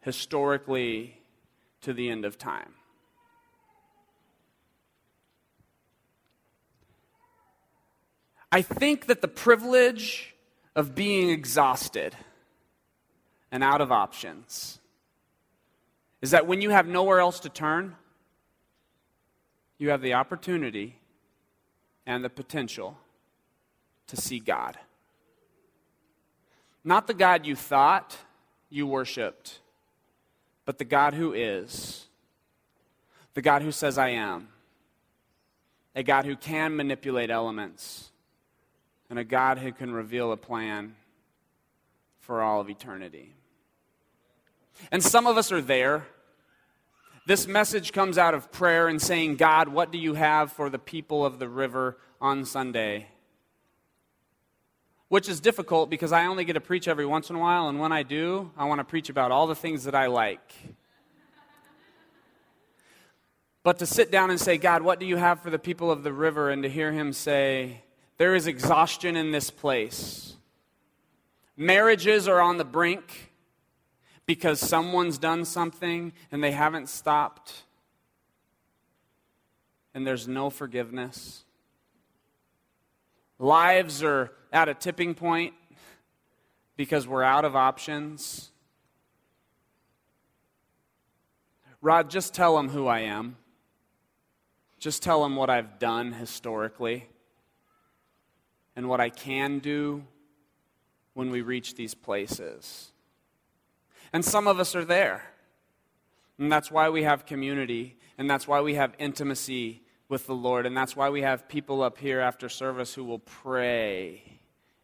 historically 0.00 1.20
to 1.82 1.92
the 1.92 2.08
end 2.08 2.24
of 2.24 2.38
time. 2.38 2.72
I 8.50 8.62
think 8.62 9.08
that 9.08 9.20
the 9.20 9.28
privilege 9.28 10.33
of 10.74 10.94
being 10.94 11.30
exhausted 11.30 12.16
and 13.50 13.62
out 13.62 13.80
of 13.80 13.92
options 13.92 14.80
is 16.20 16.32
that 16.32 16.46
when 16.46 16.60
you 16.60 16.70
have 16.70 16.86
nowhere 16.86 17.20
else 17.20 17.40
to 17.40 17.48
turn, 17.48 17.94
you 19.78 19.90
have 19.90 20.00
the 20.00 20.14
opportunity 20.14 20.98
and 22.06 22.24
the 22.24 22.30
potential 22.30 22.96
to 24.06 24.16
see 24.16 24.38
God. 24.38 24.78
Not 26.82 27.06
the 27.06 27.14
God 27.14 27.46
you 27.46 27.56
thought 27.56 28.16
you 28.68 28.86
worshiped, 28.86 29.60
but 30.64 30.78
the 30.78 30.84
God 30.84 31.14
who 31.14 31.32
is, 31.32 32.06
the 33.34 33.42
God 33.42 33.62
who 33.62 33.70
says, 33.70 33.98
I 33.98 34.10
am, 34.10 34.48
a 35.94 36.02
God 36.02 36.24
who 36.24 36.36
can 36.36 36.76
manipulate 36.76 37.30
elements, 37.30 38.10
and 39.14 39.20
a 39.20 39.22
God 39.22 39.58
who 39.58 39.70
can 39.70 39.92
reveal 39.92 40.32
a 40.32 40.36
plan 40.36 40.96
for 42.18 42.42
all 42.42 42.60
of 42.60 42.68
eternity. 42.68 43.32
And 44.90 45.04
some 45.04 45.28
of 45.28 45.36
us 45.36 45.52
are 45.52 45.60
there. 45.60 46.08
This 47.24 47.46
message 47.46 47.92
comes 47.92 48.18
out 48.18 48.34
of 48.34 48.50
prayer 48.50 48.88
and 48.88 49.00
saying, 49.00 49.36
God, 49.36 49.68
what 49.68 49.92
do 49.92 49.98
you 49.98 50.14
have 50.14 50.50
for 50.50 50.68
the 50.68 50.80
people 50.80 51.24
of 51.24 51.38
the 51.38 51.48
river 51.48 51.96
on 52.20 52.44
Sunday? 52.44 53.06
Which 55.06 55.28
is 55.28 55.38
difficult 55.38 55.90
because 55.90 56.10
I 56.10 56.26
only 56.26 56.44
get 56.44 56.54
to 56.54 56.60
preach 56.60 56.88
every 56.88 57.06
once 57.06 57.30
in 57.30 57.36
a 57.36 57.38
while, 57.38 57.68
and 57.68 57.78
when 57.78 57.92
I 57.92 58.02
do, 58.02 58.50
I 58.56 58.64
want 58.64 58.80
to 58.80 58.84
preach 58.84 59.10
about 59.10 59.30
all 59.30 59.46
the 59.46 59.54
things 59.54 59.84
that 59.84 59.94
I 59.94 60.06
like. 60.06 60.52
But 63.62 63.78
to 63.78 63.86
sit 63.86 64.10
down 64.10 64.30
and 64.30 64.40
say, 64.40 64.58
God, 64.58 64.82
what 64.82 64.98
do 64.98 65.06
you 65.06 65.18
have 65.18 65.40
for 65.40 65.50
the 65.50 65.58
people 65.60 65.92
of 65.92 66.02
the 66.02 66.12
river? 66.12 66.50
And 66.50 66.64
to 66.64 66.68
hear 66.68 66.90
him 66.90 67.12
say, 67.12 67.83
there 68.16 68.34
is 68.34 68.46
exhaustion 68.46 69.16
in 69.16 69.32
this 69.32 69.50
place. 69.50 70.36
Marriages 71.56 72.28
are 72.28 72.40
on 72.40 72.58
the 72.58 72.64
brink 72.64 73.32
because 74.26 74.60
someone's 74.60 75.18
done 75.18 75.44
something 75.44 76.12
and 76.30 76.42
they 76.42 76.52
haven't 76.52 76.88
stopped, 76.88 77.64
and 79.92 80.06
there's 80.06 80.26
no 80.26 80.50
forgiveness. 80.50 81.44
Lives 83.38 84.02
are 84.02 84.32
at 84.52 84.68
a 84.68 84.74
tipping 84.74 85.14
point 85.14 85.54
because 86.76 87.06
we're 87.06 87.22
out 87.22 87.44
of 87.44 87.54
options. 87.54 88.50
Rod, 91.80 92.08
just 92.08 92.32
tell 92.32 92.56
them 92.56 92.70
who 92.70 92.86
I 92.86 93.00
am. 93.00 93.36
Just 94.78 95.02
tell 95.02 95.22
them 95.22 95.36
what 95.36 95.50
I've 95.50 95.78
done 95.78 96.12
historically 96.12 97.08
and 98.76 98.88
what 98.88 99.00
I 99.00 99.10
can 99.10 99.58
do 99.58 100.04
when 101.14 101.30
we 101.30 101.42
reach 101.42 101.74
these 101.74 101.94
places. 101.94 102.90
And 104.12 104.24
some 104.24 104.46
of 104.46 104.60
us 104.60 104.74
are 104.74 104.84
there. 104.84 105.22
And 106.38 106.50
that's 106.50 106.70
why 106.70 106.88
we 106.88 107.04
have 107.04 107.26
community, 107.26 107.96
and 108.18 108.28
that's 108.28 108.48
why 108.48 108.60
we 108.60 108.74
have 108.74 108.94
intimacy 108.98 109.82
with 110.08 110.26
the 110.26 110.34
Lord, 110.34 110.66
and 110.66 110.76
that's 110.76 110.96
why 110.96 111.08
we 111.10 111.22
have 111.22 111.48
people 111.48 111.82
up 111.82 111.98
here 111.98 112.20
after 112.20 112.48
service 112.48 112.92
who 112.92 113.04
will 113.04 113.20
pray 113.20 114.22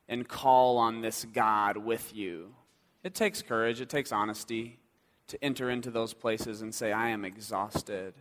and 0.09 0.26
call 0.26 0.79
on 0.79 1.00
this 1.00 1.24
God 1.33 1.76
with 1.76 2.14
you. 2.14 2.55
It 3.03 3.14
takes 3.14 3.42
courage, 3.42 3.81
it 3.81 3.88
takes 3.88 4.12
honesty 4.12 4.79
to 5.29 5.42
enter 5.44 5.70
into 5.70 5.90
those 5.90 6.14
places 6.14 6.62
and 6.62 6.74
say, 6.74 6.92
I 6.92 7.09
am 7.11 7.24
exhausted. 7.24 8.14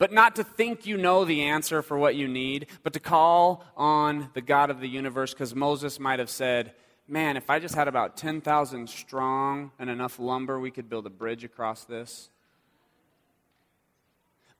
But 0.00 0.12
not 0.12 0.36
to 0.36 0.44
think 0.44 0.86
you 0.86 0.96
know 0.96 1.26
the 1.26 1.42
answer 1.42 1.82
for 1.82 1.98
what 1.98 2.14
you 2.16 2.26
need, 2.26 2.68
but 2.82 2.94
to 2.94 3.00
call 3.00 3.66
on 3.76 4.30
the 4.32 4.40
God 4.40 4.70
of 4.70 4.80
the 4.80 4.88
universe, 4.88 5.34
because 5.34 5.54
Moses 5.54 6.00
might 6.00 6.18
have 6.18 6.30
said, 6.30 6.72
man, 7.06 7.36
if 7.36 7.50
I 7.50 7.58
just 7.58 7.74
had 7.74 7.86
about 7.86 8.16
10,000 8.16 8.88
strong 8.88 9.72
and 9.78 9.90
enough 9.90 10.18
lumber, 10.18 10.58
we 10.58 10.70
could 10.70 10.88
build 10.88 11.04
a 11.04 11.10
bridge 11.10 11.44
across 11.44 11.84
this. 11.84 12.30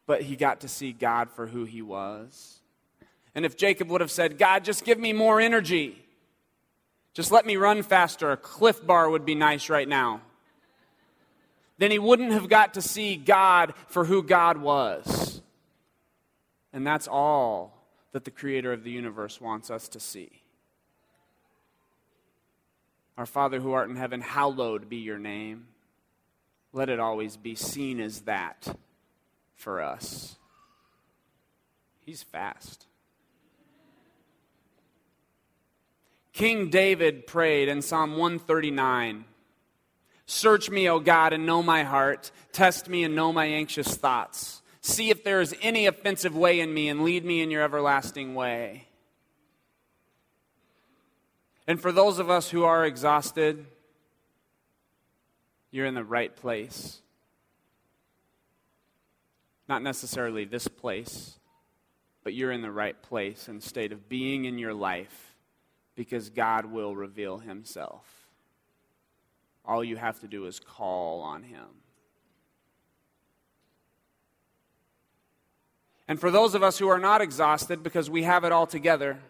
But 0.05 0.21
he 0.21 0.37
got 0.37 0.61
to 0.61 0.69
see 0.69 0.93
God 0.93 1.31
for 1.31 1.47
who 1.47 1.65
he 1.65 1.81
was. 1.81 2.61
And 3.35 3.47
if 3.47 3.57
Jacob 3.57 3.89
would 3.89 4.03
have 4.03 4.11
said, 4.11 4.37
God, 4.37 4.63
just 4.63 4.85
give 4.85 4.99
me 4.99 5.15
more 5.15 5.41
energy, 5.41 6.05
just 7.15 7.33
let 7.33 7.47
me 7.47 7.57
run 7.57 7.83
faster, 7.83 8.31
a 8.31 8.37
Clif 8.37 8.87
Bar 8.87 9.09
would 9.09 9.25
be 9.25 9.35
nice 9.35 9.71
right 9.71 9.89
now, 9.89 10.21
then 11.79 11.91
he 11.91 11.99
wouldn't 11.99 12.33
have 12.33 12.51
got 12.51 12.75
to 12.75 12.83
see 12.83 13.17
God 13.17 13.73
for 13.87 14.05
who 14.05 14.23
God 14.23 14.59
was. 14.59 15.20
And 16.73 16.87
that's 16.87 17.09
all 17.09 17.87
that 18.13 18.25
the 18.25 18.31
creator 18.31 18.73
of 18.73 18.85
the 18.85 18.91
universe 18.91 19.41
wants 19.41 19.71
us 19.71 19.89
to 19.89 20.01
see. 20.01 20.43
Our 23.17 23.27
Father 23.27 23.61
who 23.61 23.73
art 23.73 23.91
in 23.91 23.97
heaven, 23.97 24.21
hallowed 24.21 24.89
be 24.89 24.97
your 24.97 25.19
name. 25.19 25.67
Let 26.73 26.89
it 26.89 27.01
always 27.01 27.37
be 27.37 27.55
seen 27.55 28.01
as 28.01 28.23
that 28.23 28.77
for 29.55 29.83
us. 29.83 30.37
He's 32.05 32.23
fast. 32.23 32.87
King 36.33 36.71
David 36.71 37.27
prayed 37.27 37.69
in 37.69 37.83
Psalm 37.83 38.17
139 38.17 39.27
Search 40.31 40.71
me, 40.71 40.89
O 40.89 41.01
God, 41.01 41.33
and 41.33 41.45
know 41.45 41.61
my 41.61 41.83
heart. 41.83 42.31
Test 42.53 42.89
me 42.89 43.03
and 43.03 43.17
know 43.17 43.33
my 43.33 43.47
anxious 43.47 43.97
thoughts. 43.97 44.60
See 44.81 45.11
if 45.11 45.23
there 45.25 45.41
is 45.41 45.55
any 45.61 45.87
offensive 45.87 46.35
way 46.35 46.61
in 46.61 46.73
me, 46.73 46.89
and 46.89 47.03
lead 47.03 47.25
me 47.25 47.43
in 47.43 47.51
your 47.51 47.63
everlasting 47.63 48.35
way. 48.35 48.87
And 51.67 51.81
for 51.81 51.93
those 51.93 52.19
of 52.19 52.31
us 52.31 52.51
who 52.51 52.65
are 52.65 52.85
exhausted, 52.85 53.67
you're 55.71 55.87
in 55.87 55.95
the 55.95 56.05
right 56.05 56.35
place. 56.35 57.01
Not 59.69 59.83
necessarily 59.83 60.45
this 60.45 60.67
place, 60.67 61.39
but 62.25 62.35
you're 62.35 62.51
in 62.51 62.63
the 62.63 62.73
right 62.73 63.01
place 63.01 63.47
and 63.47 63.63
state 63.63 63.93
of 63.93 64.09
being 64.09 64.47
in 64.47 64.59
your 64.59 64.75
life 64.75 65.37
because 65.95 66.31
God 66.31 66.67
will 66.67 66.97
reveal 66.97 67.39
himself. 67.39 68.05
All 69.65 69.85
you 69.85 69.97
have 69.97 70.19
to 70.21 70.27
do 70.27 70.47
is 70.47 70.59
call 70.59 71.21
on 71.21 71.43
him. 71.43 71.67
And 76.11 76.19
for 76.19 76.33
those 76.33 76.57
of 76.57 76.65
us 76.65 76.77
who 76.77 76.89
are 76.89 76.99
not 76.99 77.21
exhausted 77.21 77.85
because 77.85 78.11
we 78.11 78.25
have 78.25 78.43
it 78.43 78.51
all 78.51 78.67
together, 78.67 79.21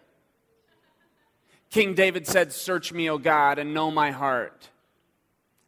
King 1.69 1.93
David 1.93 2.27
said, 2.27 2.55
Search 2.55 2.91
me, 2.91 3.11
O 3.11 3.19
God, 3.19 3.59
and 3.59 3.75
know 3.75 3.91
my 3.91 4.13
heart. 4.13 4.71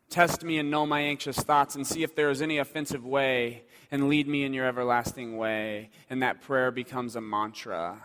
Test 0.08 0.42
me 0.42 0.56
and 0.56 0.70
know 0.70 0.86
my 0.86 1.02
anxious 1.02 1.36
thoughts, 1.36 1.74
and 1.74 1.86
see 1.86 2.02
if 2.02 2.14
there 2.14 2.30
is 2.30 2.40
any 2.40 2.56
offensive 2.56 3.04
way, 3.04 3.64
and 3.90 4.08
lead 4.08 4.26
me 4.26 4.42
in 4.44 4.54
your 4.54 4.64
everlasting 4.64 5.36
way. 5.36 5.90
And 6.08 6.22
that 6.22 6.40
prayer 6.40 6.70
becomes 6.70 7.14
a 7.14 7.20
mantra 7.20 8.02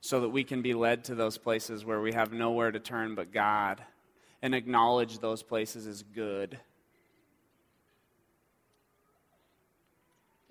so 0.00 0.20
that 0.20 0.30
we 0.30 0.42
can 0.42 0.62
be 0.62 0.74
led 0.74 1.04
to 1.04 1.14
those 1.14 1.38
places 1.38 1.84
where 1.84 2.00
we 2.00 2.12
have 2.12 2.32
nowhere 2.32 2.72
to 2.72 2.80
turn 2.80 3.14
but 3.14 3.32
God 3.32 3.80
and 4.42 4.52
acknowledge 4.52 5.20
those 5.20 5.44
places 5.44 5.86
as 5.86 6.02
good. 6.02 6.58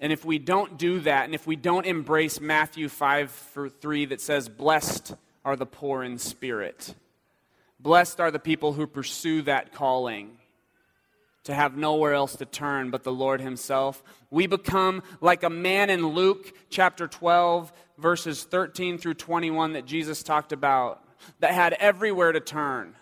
And 0.03 0.11
if 0.11 0.25
we 0.25 0.37
don't 0.37 0.77
do 0.77 0.99
that, 0.99 1.23
and 1.23 1.33
if 1.33 1.47
we 1.47 1.55
don't 1.55 1.85
embrace 1.85 2.41
Matthew 2.41 2.89
5 2.89 3.31
for 3.31 3.69
3 3.69 4.07
that 4.07 4.19
says, 4.19 4.49
Blessed 4.49 5.15
are 5.45 5.55
the 5.55 5.65
poor 5.65 6.03
in 6.03 6.17
spirit. 6.17 6.93
Blessed 7.79 8.19
are 8.19 8.29
the 8.29 8.37
people 8.37 8.73
who 8.73 8.85
pursue 8.85 9.43
that 9.43 9.71
calling 9.71 10.31
to 11.45 11.53
have 11.53 11.77
nowhere 11.77 12.13
else 12.13 12.35
to 12.35 12.45
turn 12.45 12.89
but 12.89 13.03
the 13.03 13.13
Lord 13.13 13.39
Himself. 13.39 14.03
We 14.29 14.45
become 14.45 15.03
like 15.21 15.43
a 15.43 15.49
man 15.49 15.89
in 15.89 16.05
Luke 16.05 16.51
chapter 16.69 17.07
12, 17.07 17.71
verses 17.97 18.43
13 18.43 18.97
through 18.97 19.13
21 19.13 19.71
that 19.71 19.85
Jesus 19.85 20.21
talked 20.21 20.51
about, 20.51 21.01
that 21.39 21.53
had 21.53 21.71
everywhere 21.79 22.33
to 22.33 22.41
turn. 22.41 22.95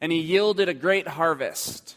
and 0.00 0.12
he 0.12 0.20
yielded 0.20 0.68
a 0.68 0.74
great 0.74 1.08
harvest. 1.08 1.96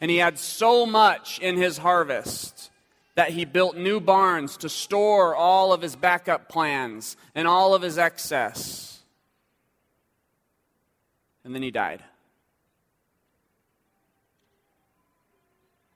And 0.00 0.08
he 0.08 0.18
had 0.18 0.38
so 0.38 0.86
much 0.86 1.40
in 1.40 1.56
his 1.56 1.78
harvest 1.78 2.70
that 3.14 3.30
he 3.30 3.44
built 3.44 3.76
new 3.76 4.00
barns 4.00 4.56
to 4.58 4.68
store 4.68 5.34
all 5.34 5.72
of 5.72 5.82
his 5.82 5.96
backup 5.96 6.48
plans 6.48 7.16
and 7.34 7.46
all 7.46 7.74
of 7.74 7.82
his 7.82 7.98
excess. 7.98 9.02
And 11.44 11.54
then 11.54 11.62
he 11.62 11.70
died. 11.70 12.02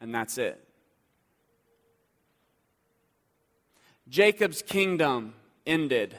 And 0.00 0.14
that's 0.14 0.36
it. 0.36 0.62
Jacob's 4.08 4.62
kingdom 4.62 5.34
ended 5.66 6.16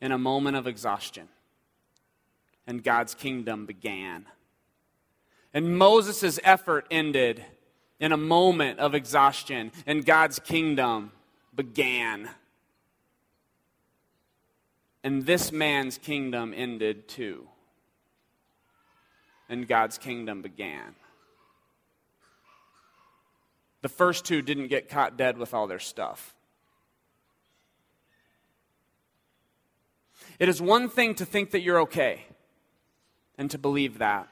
in 0.00 0.12
a 0.12 0.18
moment 0.18 0.56
of 0.56 0.66
exhaustion, 0.66 1.28
and 2.66 2.82
God's 2.82 3.14
kingdom 3.14 3.66
began. 3.66 4.26
And 5.52 5.76
Moses' 5.76 6.38
effort 6.42 6.86
ended 6.90 7.44
in 8.00 8.12
a 8.12 8.16
moment 8.16 8.78
of 8.78 8.94
exhaustion, 8.94 9.72
and 9.86 10.04
God's 10.04 10.38
kingdom 10.38 11.12
began. 11.54 12.28
And 15.02 15.26
this 15.26 15.50
man's 15.50 15.98
kingdom 15.98 16.54
ended 16.56 17.08
too. 17.08 17.48
And 19.48 19.66
God's 19.66 19.98
kingdom 19.98 20.42
began. 20.42 20.94
The 23.80 23.88
first 23.88 24.24
two 24.24 24.42
didn't 24.42 24.68
get 24.68 24.88
caught 24.88 25.16
dead 25.16 25.38
with 25.38 25.54
all 25.54 25.66
their 25.66 25.78
stuff. 25.78 26.34
It 30.38 30.48
is 30.48 30.60
one 30.60 30.88
thing 30.88 31.14
to 31.16 31.24
think 31.24 31.50
that 31.50 31.62
you're 31.62 31.80
okay 31.82 32.24
and 33.36 33.50
to 33.50 33.58
believe 33.58 33.98
that. 33.98 34.28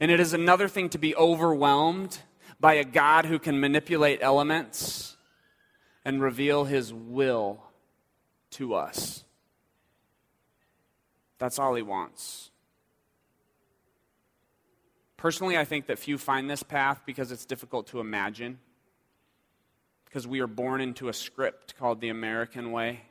And 0.00 0.10
it 0.10 0.20
is 0.20 0.32
another 0.32 0.68
thing 0.68 0.88
to 0.90 0.98
be 0.98 1.14
overwhelmed 1.16 2.18
by 2.58 2.74
a 2.74 2.84
God 2.84 3.26
who 3.26 3.38
can 3.38 3.60
manipulate 3.60 4.20
elements 4.22 5.16
and 6.04 6.22
reveal 6.22 6.64
his 6.64 6.92
will 6.92 7.62
to 8.52 8.74
us. 8.74 9.24
That's 11.38 11.58
all 11.58 11.74
he 11.74 11.82
wants. 11.82 12.50
Personally, 15.16 15.58
I 15.58 15.64
think 15.64 15.86
that 15.86 15.98
few 15.98 16.18
find 16.18 16.48
this 16.48 16.62
path 16.62 17.02
because 17.04 17.32
it's 17.32 17.44
difficult 17.44 17.88
to 17.88 18.00
imagine. 18.00 18.58
Because 20.04 20.26
we 20.26 20.40
are 20.40 20.46
born 20.46 20.80
into 20.80 21.08
a 21.08 21.12
script 21.12 21.76
called 21.76 22.00
the 22.00 22.08
American 22.08 22.70
way, 22.70 23.02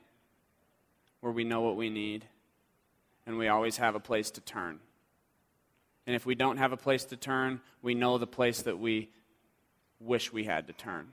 where 1.20 1.32
we 1.32 1.44
know 1.44 1.62
what 1.62 1.76
we 1.76 1.90
need 1.90 2.26
and 3.26 3.38
we 3.38 3.48
always 3.48 3.78
have 3.78 3.96
a 3.96 4.00
place 4.00 4.32
to 4.32 4.42
turn. 4.42 4.80
And 6.08 6.16
if 6.16 6.26
we 6.26 6.36
don't 6.36 6.58
have 6.58 6.72
a 6.72 6.78
place 6.78 7.06
to 7.06 7.18
turn, 7.18 7.62
we 7.82 7.96
know 7.96 8.18
the 8.18 8.28
place 8.28 8.62
that 8.64 8.80
we 8.80 9.10
wish 10.06 10.32
we 10.32 10.44
had 10.44 10.68
to 10.68 10.74
turn. 10.74 11.08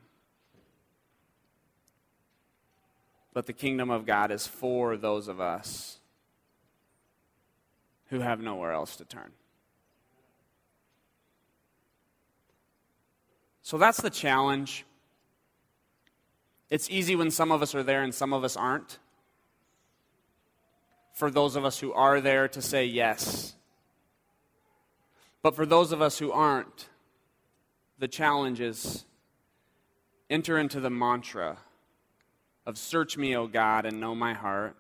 But 3.33 3.47
the 3.47 3.53
kingdom 3.53 3.91
of 3.91 4.05
God 4.05 4.31
is 4.31 4.47
for 4.47 4.97
those 4.97 5.29
of 5.29 5.41
us 5.41 5.99
who 8.11 8.21
have 8.21 8.41
nowhere 8.41 8.73
else 8.73 8.97
to 8.97 9.05
turn. 9.05 9.33
So 13.63 13.79
that's 13.79 14.03
the 14.03 14.11
challenge. 14.11 14.85
It's 16.69 16.91
easy 16.91 17.17
when 17.17 17.31
some 17.31 17.51
of 17.51 17.63
us 17.63 17.75
are 17.75 17.83
there 17.83 18.03
and 18.03 18.15
some 18.15 18.33
of 18.35 18.45
us 18.45 18.57
aren't. 18.57 18.99
For 21.15 21.31
those 21.31 21.57
of 21.57 21.65
us 21.65 21.79
who 21.79 21.93
are 21.93 22.21
there 22.21 22.49
to 22.49 22.61
say 22.61 22.85
yes. 22.85 23.55
But 25.43 25.57
for 25.57 25.65
those 25.65 25.93
of 25.93 26.03
us 26.03 26.19
who 26.19 26.33
aren't, 26.33 26.89
the 28.03 28.09
challenge 28.09 28.61
is 28.61 29.05
enter 30.29 30.59
into 30.59 30.81
the 30.81 30.91
mantra 30.91 31.57
of 32.67 32.77
search 32.77 33.17
me, 33.17 33.37
O 33.37 33.47
God, 33.47 33.87
and 33.87 34.01
know 34.01 34.13
my 34.13 34.35
heart. 34.35 34.75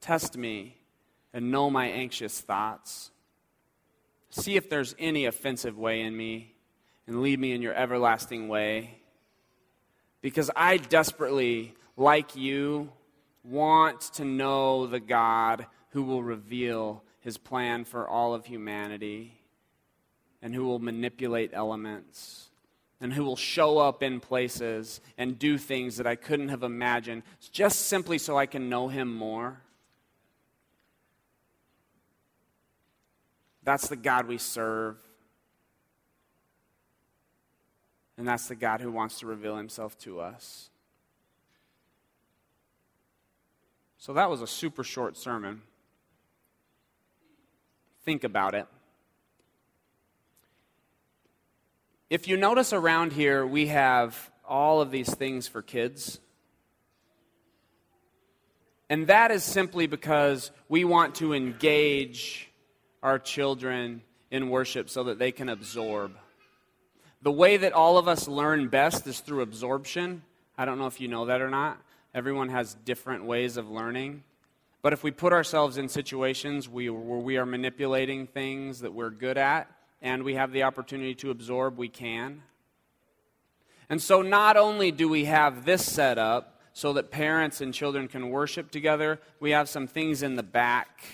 Test 0.00 0.36
me 0.36 0.76
and 1.32 1.52
know 1.52 1.70
my 1.70 1.86
anxious 1.86 2.40
thoughts. 2.40 3.12
See 4.30 4.56
if 4.56 4.68
there's 4.68 4.96
any 4.98 5.26
offensive 5.26 5.78
way 5.78 6.00
in 6.00 6.16
me 6.16 6.56
and 7.06 7.22
lead 7.22 7.38
me 7.38 7.52
in 7.52 7.62
your 7.62 7.74
everlasting 7.74 8.48
way. 8.48 8.98
Because 10.20 10.50
I 10.56 10.78
desperately, 10.78 11.74
like 11.96 12.34
you, 12.34 12.90
want 13.44 14.00
to 14.14 14.24
know 14.24 14.88
the 14.88 14.98
God 14.98 15.66
who 15.90 16.02
will 16.02 16.24
reveal 16.24 17.04
his 17.20 17.38
plan 17.38 17.84
for 17.84 18.08
all 18.08 18.34
of 18.34 18.46
humanity 18.46 19.35
and 20.42 20.54
who 20.54 20.64
will 20.64 20.78
manipulate 20.78 21.50
elements 21.52 22.50
and 23.00 23.12
who 23.12 23.24
will 23.24 23.36
show 23.36 23.78
up 23.78 24.02
in 24.02 24.20
places 24.20 25.00
and 25.18 25.38
do 25.38 25.58
things 25.58 25.96
that 25.96 26.06
I 26.06 26.14
couldn't 26.16 26.48
have 26.48 26.62
imagined 26.62 27.22
just 27.52 27.86
simply 27.86 28.18
so 28.18 28.38
I 28.38 28.46
can 28.46 28.68
know 28.68 28.88
him 28.88 29.14
more. 29.14 29.60
That's 33.62 33.88
the 33.88 33.96
God 33.96 34.28
we 34.28 34.38
serve. 34.38 34.96
And 38.16 38.26
that's 38.26 38.48
the 38.48 38.54
God 38.54 38.80
who 38.80 38.90
wants 38.90 39.18
to 39.18 39.26
reveal 39.26 39.56
himself 39.56 39.98
to 39.98 40.20
us. 40.20 40.70
So 43.98 44.12
that 44.14 44.30
was 44.30 44.40
a 44.40 44.46
super 44.46 44.84
short 44.84 45.16
sermon. 45.16 45.62
Think 48.04 48.24
about 48.24 48.54
it. 48.54 48.66
If 52.08 52.28
you 52.28 52.36
notice 52.36 52.72
around 52.72 53.12
here, 53.12 53.44
we 53.44 53.66
have 53.66 54.30
all 54.48 54.80
of 54.80 54.92
these 54.92 55.12
things 55.12 55.48
for 55.48 55.60
kids. 55.60 56.20
And 58.88 59.08
that 59.08 59.32
is 59.32 59.42
simply 59.42 59.88
because 59.88 60.52
we 60.68 60.84
want 60.84 61.16
to 61.16 61.34
engage 61.34 62.48
our 63.02 63.18
children 63.18 64.02
in 64.30 64.50
worship 64.50 64.88
so 64.88 65.02
that 65.04 65.18
they 65.18 65.32
can 65.32 65.48
absorb. 65.48 66.12
The 67.22 67.32
way 67.32 67.56
that 67.56 67.72
all 67.72 67.98
of 67.98 68.06
us 68.06 68.28
learn 68.28 68.68
best 68.68 69.04
is 69.08 69.18
through 69.18 69.40
absorption. 69.40 70.22
I 70.56 70.64
don't 70.64 70.78
know 70.78 70.86
if 70.86 71.00
you 71.00 71.08
know 71.08 71.26
that 71.26 71.40
or 71.40 71.50
not. 71.50 71.82
Everyone 72.14 72.50
has 72.50 72.74
different 72.84 73.24
ways 73.24 73.56
of 73.56 73.68
learning. 73.68 74.22
But 74.80 74.92
if 74.92 75.02
we 75.02 75.10
put 75.10 75.32
ourselves 75.32 75.76
in 75.76 75.88
situations 75.88 76.68
where 76.68 76.92
we 76.92 77.36
are 77.36 77.46
manipulating 77.46 78.28
things 78.28 78.78
that 78.82 78.94
we're 78.94 79.10
good 79.10 79.38
at 79.38 79.68
and 80.06 80.22
we 80.22 80.34
have 80.34 80.52
the 80.52 80.62
opportunity 80.62 81.16
to 81.16 81.32
absorb, 81.32 81.76
we 81.76 81.88
can. 81.88 82.40
And 83.90 84.00
so 84.00 84.22
not 84.22 84.56
only 84.56 84.92
do 84.92 85.08
we 85.08 85.24
have 85.24 85.64
this 85.64 85.84
set 85.84 86.16
up 86.16 86.60
so 86.72 86.92
that 86.92 87.10
parents 87.10 87.60
and 87.60 87.74
children 87.74 88.06
can 88.06 88.30
worship 88.30 88.70
together, 88.70 89.18
we 89.40 89.50
have 89.50 89.68
some 89.68 89.88
things 89.88 90.22
in 90.22 90.36
the 90.36 90.44
back 90.44 91.04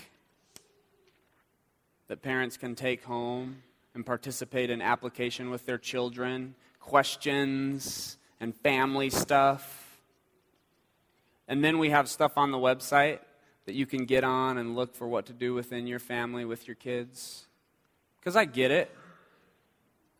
that 2.09 2.21
parents 2.21 2.59
can 2.59 2.75
take 2.75 3.03
home 3.05 3.63
and 3.95 4.05
participate 4.05 4.69
in 4.69 4.83
application 4.83 5.49
with 5.49 5.65
their 5.65 5.79
children, 5.79 6.55
questions 6.79 8.19
and 8.41 8.55
family 8.55 9.09
stuff. 9.09 10.03
And 11.49 11.65
then 11.65 11.79
we 11.79 11.89
have 11.89 12.11
stuff 12.11 12.37
on 12.37 12.51
the 12.51 12.59
website 12.59 13.21
that 13.65 13.75
you 13.75 13.87
can 13.87 14.05
get 14.05 14.23
on 14.23 14.59
and 14.59 14.77
look 14.77 14.95
for 14.95 15.09
what 15.09 15.25
to 15.27 15.33
do 15.33 15.55
within 15.55 15.87
your 15.87 15.99
family 15.99 16.45
with 16.45 16.69
your 16.69 16.77
kids. 16.77 17.47
Because 18.23 18.37
I 18.37 18.45
get 18.45 18.71
it. 18.71 18.89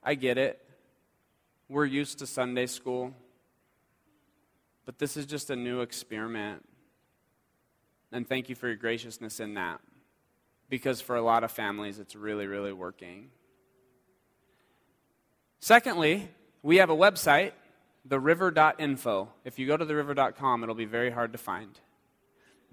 I 0.03 0.17
get 0.17 0.37
it. 0.37 0.61
We're 1.69 1.85
used 1.85 2.19
to 2.19 2.27
Sunday 2.27 2.67
school. 2.67 3.15
But 4.85 4.99
this 4.99 5.17
is 5.17 5.25
just 5.25 5.51
a 5.51 5.57
new 5.57 5.83
experiment. 5.83 6.65
And 8.11 8.29
thank 8.29 8.49
you 8.49 8.57
for 8.57 8.67
your 8.67 8.77
graciousness 8.77 9.39
in 9.39 9.55
that. 9.55 9.81
Because 10.69 11.01
for 11.01 11.15
a 11.15 11.23
lot 11.23 11.45
of 11.45 11.53
families, 11.53 12.01
it's 12.01 12.17
really, 12.17 12.49
really 12.49 12.73
working. 12.73 13.29
Secondly, 15.61 16.29
we 16.61 16.79
have 16.79 16.91
a 16.91 16.97
website, 16.97 17.53
theriver.info. 18.09 19.29
If 19.45 19.61
you 19.61 19.69
go 19.69 19.77
to 19.77 19.87
theriver.com, 19.87 20.65
it'll 20.65 20.75
be 20.75 20.87
very 20.87 21.13
hard 21.13 21.31
to 21.33 21.39
find. 21.39 21.79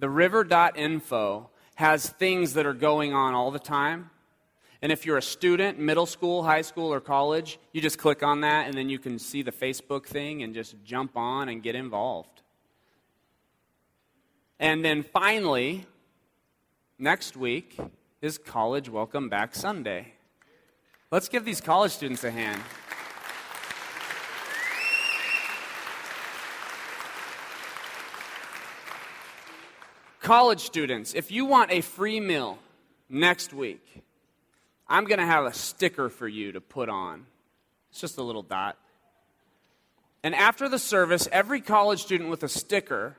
Theriver.info 0.01 1.51
has 1.75 2.09
things 2.09 2.55
that 2.55 2.65
are 2.65 2.73
going 2.73 3.13
on 3.13 3.35
all 3.35 3.51
the 3.51 3.59
time. 3.59 4.09
And 4.81 4.91
if 4.91 5.05
you're 5.05 5.17
a 5.17 5.21
student, 5.21 5.77
middle 5.77 6.05
school, 6.05 6.43
high 6.43 6.61
school, 6.61 6.93
or 6.93 6.99
college, 6.99 7.59
you 7.73 7.81
just 7.81 7.97
click 7.97 8.23
on 8.23 8.41
that 8.41 8.67
and 8.67 8.77
then 8.77 8.89
you 8.89 8.97
can 8.97 9.19
see 9.19 9.41
the 9.41 9.51
Facebook 9.51 10.05
thing 10.05 10.43
and 10.43 10.53
just 10.53 10.75
jump 10.85 11.17
on 11.17 11.49
and 11.49 11.61
get 11.61 11.75
involved. 11.75 12.41
And 14.59 14.83
then 14.83 15.03
finally, 15.03 15.85
next 16.97 17.35
week 17.35 17.77
is 18.21 18.37
College 18.37 18.89
Welcome 18.89 19.29
Back 19.29 19.53
Sunday. 19.55 20.13
Let's 21.11 21.27
give 21.27 21.43
these 21.43 21.61
college 21.61 21.91
students 21.91 22.23
a 22.23 22.31
hand. 22.31 22.61
college 30.29 30.59
students, 30.59 31.15
if 31.15 31.31
you 31.31 31.43
want 31.43 31.71
a 31.71 31.81
free 31.81 32.19
meal 32.19 32.59
next 33.09 33.51
week, 33.51 34.03
I'm 34.89 35.05
going 35.05 35.19
to 35.19 35.25
have 35.25 35.45
a 35.45 35.53
sticker 35.53 36.09
for 36.09 36.27
you 36.27 36.53
to 36.53 36.61
put 36.61 36.89
on. 36.89 37.25
It's 37.91 38.01
just 38.01 38.17
a 38.17 38.23
little 38.23 38.41
dot. 38.41 38.77
And 40.23 40.35
after 40.35 40.67
the 40.67 40.79
service, 40.79 41.27
every 41.31 41.61
college 41.61 42.01
student 42.01 42.29
with 42.29 42.43
a 42.43 42.49
sticker 42.49 43.15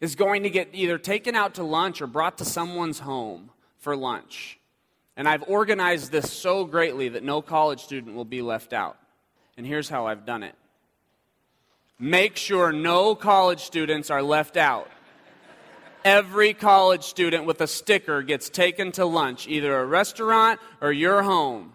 is 0.00 0.14
going 0.14 0.44
to 0.44 0.50
get 0.50 0.68
either 0.72 0.98
taken 0.98 1.34
out 1.34 1.54
to 1.54 1.62
lunch 1.62 2.00
or 2.00 2.06
brought 2.06 2.38
to 2.38 2.44
someone's 2.44 3.00
home 3.00 3.50
for 3.78 3.96
lunch. 3.96 4.58
And 5.16 5.28
I've 5.28 5.42
organized 5.46 6.10
this 6.10 6.32
so 6.32 6.64
greatly 6.64 7.10
that 7.10 7.22
no 7.22 7.42
college 7.42 7.80
student 7.80 8.14
will 8.16 8.24
be 8.24 8.40
left 8.40 8.72
out. 8.72 8.96
And 9.56 9.66
here's 9.66 9.88
how 9.88 10.06
I've 10.06 10.24
done 10.24 10.42
it 10.42 10.54
make 11.98 12.36
sure 12.36 12.72
no 12.72 13.14
college 13.14 13.60
students 13.60 14.10
are 14.10 14.22
left 14.22 14.56
out. 14.56 14.90
Every 16.04 16.52
college 16.52 17.04
student 17.04 17.44
with 17.44 17.60
a 17.60 17.66
sticker 17.66 18.22
gets 18.22 18.48
taken 18.48 18.90
to 18.92 19.04
lunch, 19.04 19.46
either 19.46 19.78
a 19.78 19.86
restaurant 19.86 20.58
or 20.80 20.90
your 20.92 21.22
home 21.22 21.72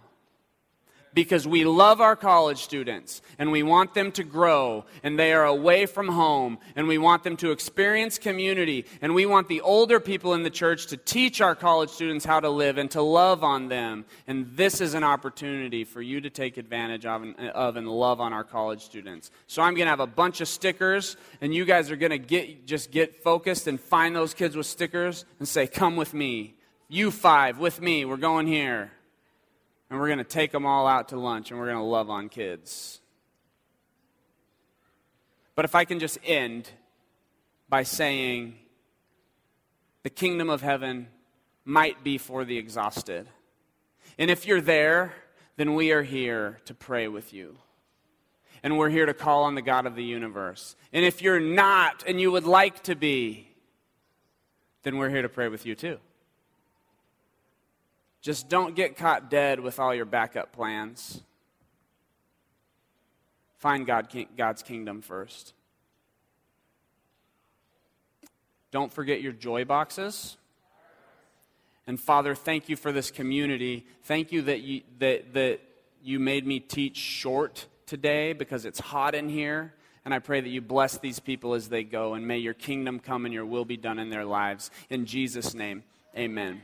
because 1.17 1.47
we 1.47 1.65
love 1.65 1.99
our 1.99 2.15
college 2.15 2.59
students 2.59 3.23
and 3.39 3.51
we 3.51 3.63
want 3.63 3.95
them 3.95 4.11
to 4.11 4.23
grow 4.23 4.85
and 5.01 5.17
they 5.17 5.33
are 5.33 5.45
away 5.45 5.87
from 5.87 6.09
home 6.09 6.59
and 6.75 6.87
we 6.87 6.99
want 6.99 7.23
them 7.23 7.35
to 7.35 7.49
experience 7.49 8.19
community 8.19 8.85
and 9.01 9.15
we 9.15 9.25
want 9.25 9.47
the 9.47 9.59
older 9.61 9.99
people 9.99 10.35
in 10.35 10.43
the 10.43 10.49
church 10.51 10.85
to 10.85 10.95
teach 10.95 11.41
our 11.41 11.55
college 11.55 11.89
students 11.89 12.23
how 12.23 12.39
to 12.39 12.51
live 12.51 12.77
and 12.77 12.91
to 12.91 13.01
love 13.01 13.43
on 13.43 13.67
them. 13.67 14.05
And 14.27 14.55
this 14.55 14.79
is 14.79 14.93
an 14.93 15.03
opportunity 15.03 15.85
for 15.85 16.03
you 16.03 16.21
to 16.21 16.29
take 16.29 16.57
advantage 16.57 17.07
of, 17.07 17.23
of 17.55 17.77
and 17.77 17.87
love 17.87 18.21
on 18.21 18.31
our 18.31 18.43
college 18.43 18.83
students. 18.83 19.31
So 19.47 19.63
I'm 19.63 19.73
going 19.73 19.87
to 19.87 19.89
have 19.89 19.99
a 19.99 20.05
bunch 20.05 20.39
of 20.39 20.47
stickers 20.47 21.17
and 21.41 21.51
you 21.51 21.65
guys 21.65 21.89
are 21.89 21.95
going 21.95 22.11
to 22.11 22.19
get 22.19 22.67
just 22.67 22.91
get 22.91 23.23
focused 23.23 23.65
and 23.65 23.81
find 23.81 24.15
those 24.15 24.35
kids 24.35 24.55
with 24.55 24.67
stickers 24.67 25.25
and 25.39 25.47
say, 25.47 25.65
"Come 25.65 25.95
with 25.95 26.13
me." 26.13 26.53
You 26.89 27.09
five 27.09 27.57
with 27.57 27.81
me. 27.81 28.05
We're 28.05 28.15
going 28.15 28.45
here 28.45 28.91
and 29.89 29.99
we're 29.99 30.07
going 30.07 30.17
to 30.17 30.23
take 30.23 30.51
them 30.51 30.65
all 30.65 30.87
out 30.87 31.09
to 31.09 31.19
lunch 31.19 31.51
and 31.51 31.59
we're 31.59 31.67
going 31.67 31.77
to 31.77 31.83
love 31.83 32.09
on 32.09 32.29
kids. 32.29 32.99
But 35.55 35.65
if 35.65 35.75
I 35.75 35.85
can 35.85 35.99
just 35.99 36.17
end 36.23 36.69
by 37.69 37.83
saying 37.83 38.55
the 40.03 40.09
kingdom 40.09 40.49
of 40.49 40.61
heaven 40.61 41.07
might 41.65 42.03
be 42.03 42.17
for 42.17 42.45
the 42.45 42.57
exhausted. 42.57 43.27
And 44.17 44.31
if 44.31 44.45
you're 44.45 44.61
there, 44.61 45.13
then 45.57 45.73
we 45.73 45.91
are 45.91 46.03
here 46.03 46.59
to 46.65 46.73
pray 46.73 47.07
with 47.07 47.33
you. 47.33 47.57
And 48.63 48.77
we're 48.77 48.89
here 48.89 49.05
to 49.05 49.13
call 49.13 49.43
on 49.43 49.55
the 49.55 49.61
God 49.61 49.85
of 49.85 49.95
the 49.95 50.03
universe. 50.03 50.75
And 50.93 51.03
if 51.03 51.21
you're 51.21 51.39
not 51.39 52.03
and 52.07 52.21
you 52.21 52.31
would 52.31 52.45
like 52.45 52.83
to 52.83 52.95
be, 52.95 53.49
then 54.83 54.97
we're 54.97 55.09
here 55.09 55.21
to 55.21 55.29
pray 55.29 55.47
with 55.47 55.65
you 55.65 55.75
too. 55.75 55.97
Just 58.21 58.49
don't 58.49 58.75
get 58.75 58.97
caught 58.97 59.29
dead 59.29 59.59
with 59.59 59.79
all 59.79 59.93
your 59.93 60.05
backup 60.05 60.51
plans. 60.51 61.21
Find 63.57 63.85
God, 63.85 64.07
God's 64.37 64.63
kingdom 64.63 65.01
first. 65.01 65.53
Don't 68.71 68.91
forget 68.91 69.21
your 69.21 69.31
joy 69.31 69.65
boxes. 69.65 70.37
And 71.87 71.99
Father, 71.99 72.35
thank 72.35 72.67
you 72.69 72.75
for 72.75 72.91
this 72.91 73.11
community. 73.11 73.85
Thank 74.03 74.31
you 74.31 74.41
that 74.43 74.61
you, 74.61 74.81
that, 74.99 75.33
that 75.33 75.61
you 76.03 76.19
made 76.19 76.45
me 76.45 76.59
teach 76.59 76.97
short 76.97 77.65
today 77.85 78.33
because 78.33 78.65
it's 78.65 78.79
hot 78.79 79.15
in 79.15 79.29
here. 79.29 79.73
And 80.03 80.13
I 80.13 80.19
pray 80.19 80.41
that 80.41 80.49
you 80.49 80.61
bless 80.61 80.97
these 80.97 81.19
people 81.19 81.53
as 81.53 81.67
they 81.67 81.83
go, 81.83 82.13
and 82.13 82.25
may 82.25 82.37
your 82.37 82.53
kingdom 82.53 82.99
come 82.99 83.25
and 83.25 83.33
your 83.33 83.45
will 83.45 83.65
be 83.65 83.75
done 83.75 83.99
in 83.99 84.09
their 84.09 84.23
lives. 84.23 84.71
In 84.89 85.05
Jesus' 85.05 85.53
name, 85.53 85.83
amen. 86.15 86.61